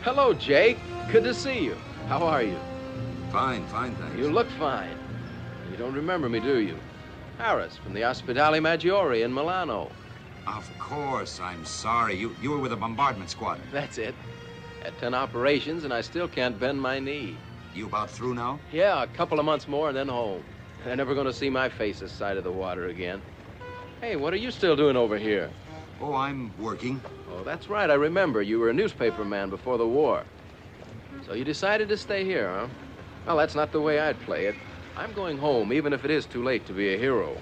Hello, 0.02 0.32
Jake. 0.32 0.78
Good 1.10 1.24
to 1.24 1.34
see 1.34 1.64
you. 1.64 1.76
How 2.06 2.22
are 2.22 2.44
you? 2.44 2.56
Fine, 3.32 3.66
fine, 3.66 3.92
thanks. 3.96 4.16
You 4.16 4.30
look 4.30 4.48
fine. 4.50 4.96
You 5.68 5.76
don't 5.76 5.94
remember 5.94 6.28
me, 6.28 6.38
do 6.38 6.60
you? 6.60 6.78
Harris 7.38 7.76
from 7.76 7.92
the 7.92 8.02
Ospedale 8.02 8.62
Maggiore 8.62 9.24
in 9.24 9.34
Milano. 9.34 9.90
Of 10.46 10.70
course, 10.78 11.40
I'm 11.40 11.64
sorry. 11.64 12.14
You, 12.14 12.36
you 12.40 12.52
were 12.52 12.58
with 12.58 12.72
a 12.72 12.76
bombardment 12.76 13.30
squad. 13.30 13.58
That's 13.72 13.98
it. 13.98 14.14
Had 14.84 14.96
10 14.98 15.12
operations, 15.12 15.82
and 15.82 15.92
I 15.92 16.00
still 16.00 16.28
can't 16.28 16.56
bend 16.60 16.80
my 16.80 17.00
knee. 17.00 17.36
You 17.74 17.86
about 17.86 18.10
through 18.10 18.34
now? 18.34 18.60
Yeah, 18.70 19.02
a 19.02 19.08
couple 19.08 19.40
of 19.40 19.44
months 19.44 19.66
more 19.66 19.88
and 19.88 19.96
then 19.96 20.06
home. 20.06 20.44
They're 20.84 20.94
never 20.94 21.14
going 21.14 21.26
to 21.26 21.32
see 21.32 21.50
my 21.50 21.68
face 21.68 21.98
this 21.98 22.12
side 22.12 22.36
of 22.36 22.44
the 22.44 22.52
water 22.52 22.86
again. 22.86 23.22
Hey, 24.00 24.14
what 24.14 24.32
are 24.32 24.36
you 24.36 24.52
still 24.52 24.76
doing 24.76 24.96
over 24.96 25.18
here? 25.18 25.50
Oh, 26.00 26.14
I'm 26.14 26.56
working. 26.58 27.00
Oh, 27.32 27.42
that's 27.44 27.68
right. 27.68 27.90
I 27.90 27.94
remember. 27.94 28.42
You 28.42 28.58
were 28.58 28.70
a 28.70 28.74
newspaper 28.74 29.24
man 29.24 29.50
before 29.50 29.78
the 29.78 29.86
war. 29.86 30.24
So 31.26 31.34
you 31.34 31.44
decided 31.44 31.88
to 31.88 31.96
stay 31.96 32.24
here, 32.24 32.48
huh? 32.48 32.68
Well, 33.26 33.36
that's 33.36 33.54
not 33.54 33.72
the 33.72 33.80
way 33.80 34.00
I'd 34.00 34.20
play 34.20 34.46
it. 34.46 34.54
I'm 34.96 35.12
going 35.12 35.38
home, 35.38 35.72
even 35.72 35.92
if 35.92 36.04
it 36.04 36.10
is 36.10 36.26
too 36.26 36.42
late 36.42 36.66
to 36.66 36.72
be 36.72 36.94
a 36.94 36.98
hero. 36.98 37.36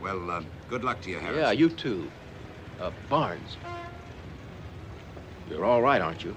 Well, 0.00 0.30
uh, 0.30 0.42
good 0.68 0.84
luck 0.84 1.00
to 1.02 1.10
you, 1.10 1.18
Harris. 1.18 1.36
Yeah, 1.38 1.50
you 1.52 1.68
too. 1.68 2.10
Uh, 2.80 2.90
Barnes. 3.08 3.56
You're 5.50 5.64
all 5.64 5.82
right, 5.82 6.00
aren't 6.00 6.24
you? 6.24 6.34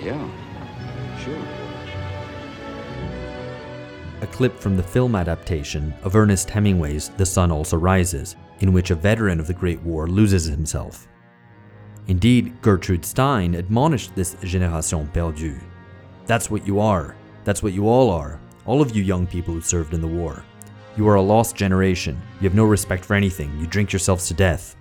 Yeah, 0.00 0.28
sure. 1.24 1.38
A 4.20 4.26
clip 4.26 4.58
from 4.58 4.76
the 4.76 4.82
film 4.82 5.14
adaptation 5.14 5.94
of 6.02 6.16
Ernest 6.16 6.50
Hemingway's 6.50 7.10
The 7.10 7.26
Sun 7.26 7.50
Also 7.50 7.76
Rises, 7.76 8.36
in 8.60 8.72
which 8.72 8.90
a 8.90 8.94
veteran 8.94 9.40
of 9.40 9.46
the 9.46 9.54
Great 9.54 9.80
War 9.82 10.08
loses 10.08 10.44
himself. 10.44 11.08
Indeed, 12.08 12.60
Gertrude 12.62 13.04
Stein 13.04 13.54
admonished 13.54 14.14
this 14.14 14.34
génération 14.36 15.12
perdue. 15.12 15.58
That's 16.26 16.50
what 16.50 16.66
you 16.66 16.80
are. 16.80 17.14
That's 17.44 17.62
what 17.62 17.72
you 17.72 17.88
all 17.88 18.10
are. 18.10 18.40
All 18.66 18.80
of 18.82 18.94
you 18.94 19.02
young 19.02 19.26
people 19.26 19.54
who 19.54 19.60
served 19.60 19.94
in 19.94 20.00
the 20.00 20.06
war. 20.06 20.44
You 20.96 21.06
are 21.08 21.14
a 21.14 21.22
lost 21.22 21.54
generation. 21.54 22.20
You 22.40 22.48
have 22.48 22.56
no 22.56 22.64
respect 22.64 23.04
for 23.04 23.14
anything. 23.14 23.56
You 23.60 23.66
drink 23.66 23.92
yourselves 23.92 24.26
to 24.28 24.34
death. 24.34 24.76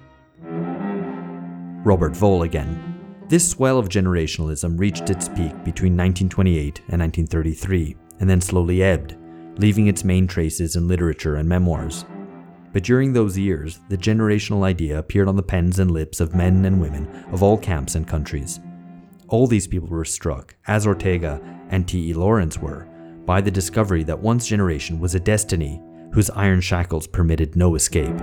Robert 1.83 2.19
Wohl 2.19 2.43
again. 2.43 2.95
This 3.29 3.49
swell 3.49 3.77
of 3.77 3.89
generationalism 3.89 4.79
reached 4.79 5.09
its 5.09 5.27
peak 5.27 5.51
between 5.63 5.95
1928 5.95 6.79
and 6.89 7.01
1933, 7.01 7.95
and 8.19 8.29
then 8.29 8.41
slowly 8.41 8.81
ebbed, 8.81 9.15
leaving 9.57 9.87
its 9.87 10.03
main 10.03 10.27
traces 10.27 10.75
in 10.75 10.87
literature 10.87 11.35
and 11.35 11.47
memoirs. 11.47 12.05
But 12.73 12.83
during 12.83 13.13
those 13.13 13.37
years, 13.37 13.79
the 13.89 13.97
generational 13.97 14.63
idea 14.63 14.99
appeared 14.99 15.27
on 15.27 15.35
the 15.35 15.43
pens 15.43 15.79
and 15.79 15.89
lips 15.89 16.19
of 16.19 16.35
men 16.35 16.65
and 16.65 16.81
women 16.81 17.07
of 17.31 17.41
all 17.41 17.57
camps 17.57 17.95
and 17.95 18.07
countries. 18.07 18.59
All 19.29 19.47
these 19.47 19.67
people 19.67 19.89
were 19.89 20.05
struck, 20.05 20.55
as 20.67 20.85
Ortega 20.85 21.41
and 21.69 21.87
T.E. 21.87 22.13
Lawrence 22.13 22.57
were, 22.57 22.87
by 23.25 23.41
the 23.41 23.51
discovery 23.51 24.03
that 24.03 24.19
one's 24.19 24.47
generation 24.47 24.99
was 24.99 25.15
a 25.15 25.19
destiny 25.19 25.81
whose 26.13 26.29
iron 26.29 26.61
shackles 26.61 27.07
permitted 27.07 27.55
no 27.55 27.75
escape. 27.75 28.15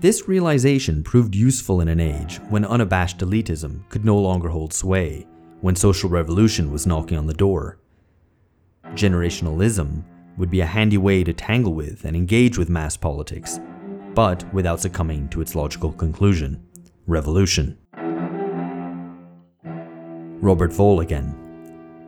This 0.00 0.28
realization 0.28 1.02
proved 1.02 1.34
useful 1.34 1.80
in 1.80 1.88
an 1.88 1.98
age 1.98 2.36
when 2.50 2.66
unabashed 2.66 3.20
elitism 3.20 3.88
could 3.88 4.04
no 4.04 4.18
longer 4.18 4.50
hold 4.50 4.74
sway, 4.74 5.26
when 5.62 5.74
social 5.74 6.10
revolution 6.10 6.70
was 6.70 6.86
knocking 6.86 7.16
on 7.16 7.26
the 7.26 7.32
door. 7.32 7.78
Generationalism 8.88 10.04
would 10.36 10.50
be 10.50 10.60
a 10.60 10.66
handy 10.66 10.98
way 10.98 11.24
to 11.24 11.32
tangle 11.32 11.74
with 11.74 12.04
and 12.04 12.16
engage 12.16 12.58
with 12.58 12.68
mass 12.68 12.96
politics, 12.96 13.60
but 14.14 14.44
without 14.52 14.80
succumbing 14.80 15.28
to 15.28 15.40
its 15.40 15.54
logical 15.54 15.92
conclusion 15.92 16.62
revolution. 17.06 17.78
Robert 20.40 20.72
Wohl 20.72 21.00
again. 21.00 21.40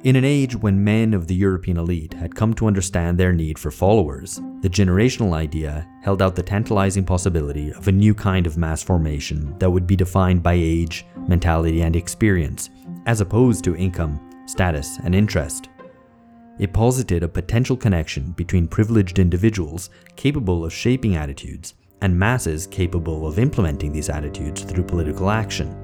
In 0.04 0.14
an 0.14 0.24
age 0.24 0.54
when 0.54 0.84
men 0.84 1.14
of 1.14 1.26
the 1.26 1.34
European 1.34 1.78
elite 1.78 2.14
had 2.14 2.34
come 2.34 2.54
to 2.54 2.66
understand 2.66 3.18
their 3.18 3.32
need 3.32 3.58
for 3.58 3.70
followers, 3.70 4.40
the 4.60 4.68
generational 4.68 5.34
idea 5.34 5.86
held 6.02 6.22
out 6.22 6.36
the 6.36 6.42
tantalizing 6.42 7.04
possibility 7.04 7.72
of 7.72 7.88
a 7.88 7.92
new 7.92 8.14
kind 8.14 8.46
of 8.46 8.56
mass 8.56 8.82
formation 8.82 9.58
that 9.58 9.70
would 9.70 9.86
be 9.86 9.96
defined 9.96 10.42
by 10.42 10.52
age, 10.52 11.04
mentality, 11.26 11.82
and 11.82 11.96
experience, 11.96 12.70
as 13.06 13.20
opposed 13.20 13.64
to 13.64 13.74
income, 13.74 14.20
status, 14.46 14.98
and 15.02 15.14
interest. 15.14 15.70
It 16.58 16.72
posited 16.72 17.22
a 17.22 17.28
potential 17.28 17.76
connection 17.76 18.32
between 18.32 18.66
privileged 18.66 19.18
individuals 19.18 19.90
capable 20.16 20.64
of 20.64 20.72
shaping 20.72 21.14
attitudes 21.14 21.74
and 22.00 22.18
masses 22.18 22.66
capable 22.66 23.26
of 23.26 23.38
implementing 23.38 23.92
these 23.92 24.08
attitudes 24.08 24.62
through 24.62 24.84
political 24.84 25.30
action. 25.30 25.76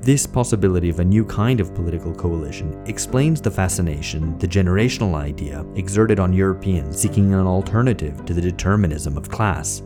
This 0.00 0.26
possibility 0.26 0.88
of 0.90 1.00
a 1.00 1.04
new 1.04 1.24
kind 1.24 1.60
of 1.60 1.74
political 1.74 2.14
coalition 2.14 2.80
explains 2.86 3.40
the 3.40 3.50
fascination 3.50 4.38
the 4.38 4.48
generational 4.48 5.14
idea 5.14 5.66
exerted 5.74 6.20
on 6.20 6.32
Europeans 6.32 6.96
seeking 6.96 7.34
an 7.34 7.46
alternative 7.46 8.24
to 8.26 8.32
the 8.32 8.40
determinism 8.40 9.16
of 9.16 9.28
class. 9.28 9.82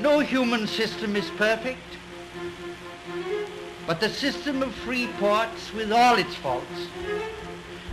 No 0.00 0.20
human 0.20 0.66
system 0.66 1.16
is 1.16 1.28
perfect, 1.30 1.80
but 3.86 4.00
the 4.00 4.08
system 4.08 4.62
of 4.62 4.74
free 4.74 5.06
ports, 5.18 5.72
with 5.72 5.92
all 5.92 6.16
its 6.16 6.34
faults, 6.34 6.88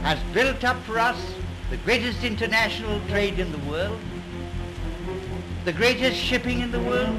has 0.01 0.19
built 0.33 0.63
up 0.63 0.81
for 0.83 0.97
us 0.99 1.33
the 1.69 1.77
greatest 1.77 2.23
international 2.23 2.99
trade 3.07 3.39
in 3.39 3.51
the 3.51 3.69
world, 3.69 3.99
the 5.65 5.73
greatest 5.73 6.17
shipping 6.17 6.61
in 6.61 6.71
the 6.71 6.79
world, 6.79 7.15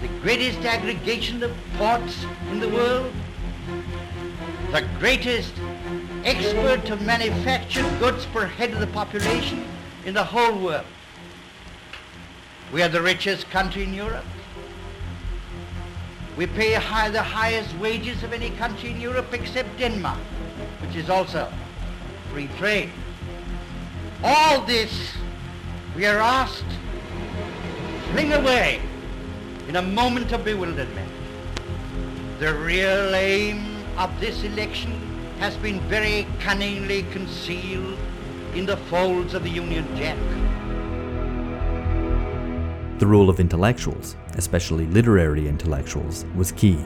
the 0.00 0.08
greatest 0.20 0.58
aggregation 0.60 1.42
of 1.42 1.54
ports 1.76 2.24
in 2.50 2.60
the 2.60 2.68
world, 2.68 3.12
the 4.72 4.82
greatest 4.98 5.52
export 6.24 6.90
of 6.90 7.00
manufactured 7.02 7.86
goods 7.98 8.26
per 8.26 8.46
head 8.46 8.72
of 8.72 8.80
the 8.80 8.86
population 8.88 9.64
in 10.04 10.14
the 10.14 10.24
whole 10.24 10.58
world. 10.58 10.86
We 12.72 12.82
are 12.82 12.88
the 12.88 13.02
richest 13.02 13.48
country 13.50 13.84
in 13.84 13.94
Europe. 13.94 14.24
We 16.36 16.46
pay 16.46 16.74
high, 16.74 17.08
the 17.08 17.22
highest 17.22 17.74
wages 17.78 18.22
of 18.22 18.32
any 18.32 18.50
country 18.50 18.90
in 18.90 19.00
Europe 19.00 19.32
except 19.32 19.78
Denmark, 19.78 20.18
which 20.82 20.94
is 20.94 21.08
also 21.08 21.50
free 22.30 22.48
trade. 22.58 22.90
All 24.22 24.60
this 24.62 25.12
we 25.94 26.04
are 26.04 26.18
asked 26.18 26.68
to 26.68 28.12
fling 28.12 28.34
away 28.34 28.82
in 29.68 29.76
a 29.76 29.82
moment 29.82 30.32
of 30.32 30.44
bewilderment. 30.44 31.10
The 32.38 32.52
real 32.52 33.14
aim 33.14 33.64
of 33.96 34.20
this 34.20 34.42
election 34.42 34.92
has 35.38 35.56
been 35.56 35.80
very 35.88 36.26
cunningly 36.40 37.04
concealed 37.04 37.98
in 38.54 38.66
the 38.66 38.76
folds 38.76 39.32
of 39.32 39.42
the 39.42 39.50
Union 39.50 39.86
Jack. 39.96 40.18
The 42.98 43.06
role 43.06 43.28
of 43.28 43.40
intellectuals, 43.40 44.16
especially 44.36 44.86
literary 44.86 45.48
intellectuals, 45.48 46.24
was 46.34 46.50
key. 46.50 46.82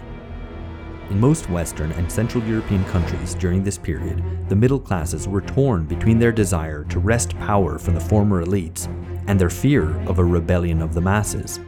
In 1.09 1.21
most 1.21 1.49
Western 1.49 1.93
and 1.93 2.11
Central 2.11 2.43
European 2.43 2.85
countries 2.87 3.35
during 3.35 3.63
this 3.63 3.79
period, 3.79 4.49
the 4.49 4.57
middle 4.57 4.81
classes 4.81 5.29
were 5.29 5.41
torn 5.41 5.85
between 5.85 6.19
their 6.19 6.33
desire 6.33 6.83
to 6.85 6.99
wrest 6.99 7.39
power 7.39 7.79
from 7.79 7.95
the 7.95 8.01
former 8.01 8.45
elites 8.45 8.89
and 9.29 9.41
their 9.41 9.51
fear 9.51 9.97
of 10.09 10.19
a 10.19 10.25
rebellion 10.25 10.83
of 10.83 10.95
the 10.95 11.01
masses. 11.01 11.61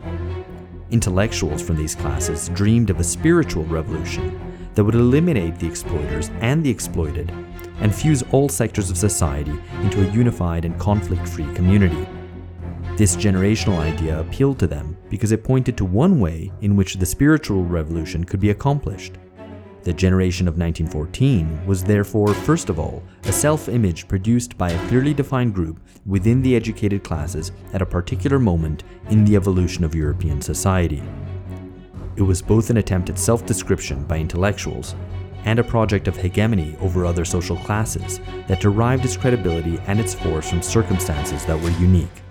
Intellectuals 0.91 1.63
from 1.63 1.77
these 1.77 1.95
classes 1.95 2.49
dreamed 2.49 2.91
of 2.91 2.99
a 2.99 3.05
spiritual 3.05 3.65
revolution 3.67 4.41
that 4.75 4.83
would 4.83 4.97
eliminate 4.97 5.57
the 5.61 5.69
exploiters 5.69 6.31
and 6.41 6.65
the 6.65 6.71
exploited 6.71 7.31
and 7.79 7.95
fuse 7.95 8.25
all 8.33 8.49
sectors 8.49 8.91
of 8.91 8.99
society 8.99 9.57
into 9.83 10.05
a 10.05 10.13
unified 10.13 10.65
and 10.65 10.77
conflict 10.81 11.29
free 11.29 11.53
community. 11.55 12.09
This 13.03 13.17
generational 13.17 13.81
idea 13.81 14.21
appealed 14.21 14.61
to 14.61 14.69
them 14.69 14.97
because 15.11 15.33
it 15.33 15.43
pointed 15.43 15.77
to 15.77 15.85
one 15.85 16.21
way 16.21 16.53
in 16.61 16.77
which 16.77 16.95
the 16.95 17.05
spiritual 17.05 17.65
revolution 17.65 18.23
could 18.23 18.39
be 18.39 18.51
accomplished. 18.51 19.15
The 19.83 19.93
generation 19.93 20.47
of 20.47 20.57
1914 20.57 21.67
was 21.67 21.83
therefore, 21.83 22.33
first 22.33 22.71
of 22.71 22.79
all, 22.79 23.03
a 23.25 23.33
self 23.33 23.69
image 23.69 24.07
produced 24.07 24.57
by 24.57 24.71
a 24.71 24.87
clearly 24.87 25.15
defined 25.15 25.53
group 25.53 25.81
within 26.07 26.43
the 26.43 26.55
educated 26.55 27.03
classes 27.03 27.51
at 27.73 27.83
a 27.83 27.87
particular 27.87 28.39
moment 28.39 28.85
in 29.11 29.25
the 29.25 29.35
evolution 29.35 29.83
of 29.83 29.97
European 29.97 30.41
society. 30.41 31.03
It 32.15 32.23
was 32.23 32.41
both 32.41 32.71
an 32.71 32.77
attempt 32.77 33.11
at 33.11 33.19
self 33.19 33.45
description 33.45 34.05
by 34.05 34.19
intellectuals 34.19 34.95
and 35.45 35.59
a 35.59 35.65
project 35.65 36.07
of 36.07 36.17
hegemony 36.17 36.77
over 36.81 37.05
other 37.05 37.25
social 37.25 37.57
classes 37.57 38.21
that 38.47 38.61
derived 38.61 39.05
its 39.05 39.17
credibility 39.17 39.81
and 39.89 39.99
its 39.99 40.15
force 40.15 40.49
from 40.49 40.63
circumstances 40.63 41.45
that 41.47 41.61
were 41.61 41.81
unique. 41.81 42.23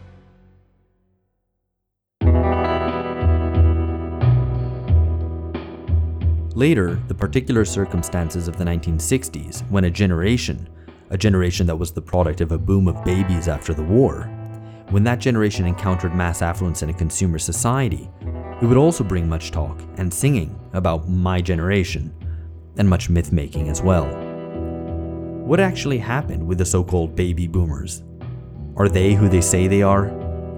Later, 6.61 7.01
the 7.07 7.15
particular 7.15 7.65
circumstances 7.65 8.47
of 8.47 8.55
the 8.55 8.63
1960s, 8.63 9.67
when 9.71 9.85
a 9.85 9.89
generation, 9.89 10.69
a 11.09 11.17
generation 11.17 11.65
that 11.65 11.75
was 11.75 11.91
the 11.91 12.03
product 12.03 12.39
of 12.39 12.51
a 12.51 12.57
boom 12.59 12.87
of 12.87 13.03
babies 13.03 13.47
after 13.47 13.73
the 13.73 13.81
war, 13.81 14.25
when 14.91 15.03
that 15.05 15.17
generation 15.17 15.65
encountered 15.65 16.13
mass 16.13 16.43
affluence 16.43 16.83
in 16.83 16.91
a 16.91 16.93
consumer 16.93 17.39
society, 17.39 18.07
it 18.61 18.67
would 18.67 18.77
also 18.77 19.03
bring 19.03 19.27
much 19.27 19.49
talk 19.49 19.81
and 19.97 20.13
singing 20.13 20.55
about 20.73 21.09
my 21.09 21.41
generation, 21.41 22.13
and 22.77 22.87
much 22.87 23.09
myth 23.09 23.31
making 23.31 23.67
as 23.67 23.81
well. 23.81 24.05
What 25.43 25.59
actually 25.59 25.97
happened 25.97 26.45
with 26.45 26.59
the 26.59 26.65
so 26.65 26.83
called 26.83 27.15
baby 27.15 27.47
boomers? 27.47 28.03
Are 28.77 28.87
they 28.87 29.15
who 29.15 29.29
they 29.29 29.41
say 29.41 29.65
they 29.65 29.81
are? 29.81 30.11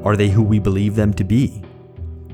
Are 0.03 0.17
they 0.17 0.27
who 0.27 0.43
we 0.43 0.59
believe 0.59 0.97
them 0.97 1.13
to 1.13 1.23
be? 1.23 1.63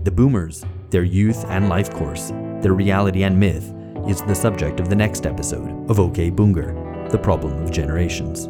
The 0.06 0.12
boomers, 0.12 0.66
their 0.90 1.04
youth 1.04 1.46
and 1.50 1.70
life 1.70 1.92
course, 1.92 2.34
their 2.62 2.74
reality 2.74 3.24
and 3.24 3.40
myth, 3.40 3.74
is 4.08 4.22
the 4.22 4.36
subject 4.36 4.80
of 4.80 4.90
the 4.90 4.96
next 4.96 5.26
episode 5.26 5.90
of 5.90 6.00
OK 6.00 6.32
Boonger, 6.32 7.10
The 7.12 7.18
Problem 7.18 7.62
of 7.64 7.72
Generations. 7.72 8.48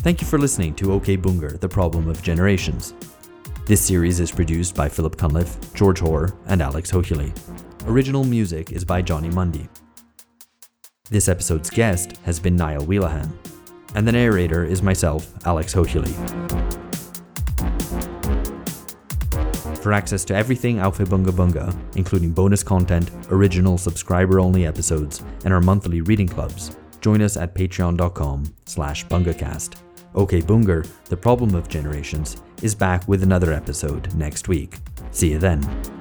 Thank 0.00 0.22
you 0.22 0.26
for 0.26 0.38
listening 0.38 0.74
to 0.76 0.92
OK 0.92 1.16
Boonger, 1.16 1.60
The 1.60 1.68
Problem 1.68 2.08
of 2.08 2.22
Generations. 2.22 2.94
This 3.66 3.84
series 3.84 4.20
is 4.20 4.30
produced 4.30 4.74
by 4.74 4.88
Philip 4.88 5.16
Cunliffe, 5.18 5.74
George 5.74 5.98
Hoare, 5.98 6.30
and 6.46 6.62
Alex 6.62 6.90
Hochuli. 6.90 7.30
Original 7.86 8.24
music 8.24 8.72
is 8.72 8.84
by 8.84 9.02
Johnny 9.02 9.28
Mundy. 9.28 9.68
This 11.10 11.28
episode's 11.28 11.68
guest 11.68 12.16
has 12.24 12.40
been 12.40 12.56
Niall 12.56 12.86
Whelehan, 12.86 13.30
and 13.94 14.08
the 14.08 14.12
narrator 14.12 14.64
is 14.64 14.82
myself, 14.82 15.30
Alex 15.46 15.74
Hochuli. 15.74 16.57
For 19.88 19.94
access 19.94 20.22
to 20.26 20.34
everything 20.34 20.76
Aufhebunga 20.76 21.30
Bunga, 21.30 21.74
including 21.96 22.32
bonus 22.32 22.62
content, 22.62 23.10
original 23.30 23.78
subscriber-only 23.78 24.66
episodes, 24.66 25.24
and 25.46 25.54
our 25.54 25.62
monthly 25.62 26.02
reading 26.02 26.28
clubs, 26.28 26.76
join 27.00 27.22
us 27.22 27.38
at 27.38 27.54
patreon.com 27.54 28.54
slash 28.66 29.06
bungacast. 29.06 29.76
OK 30.14 30.42
Boonger, 30.42 30.86
The 31.06 31.16
Problem 31.16 31.54
of 31.54 31.70
Generations, 31.70 32.36
is 32.60 32.74
back 32.74 33.08
with 33.08 33.22
another 33.22 33.50
episode 33.54 34.14
next 34.14 34.46
week. 34.46 34.76
See 35.10 35.30
you 35.30 35.38
then. 35.38 35.97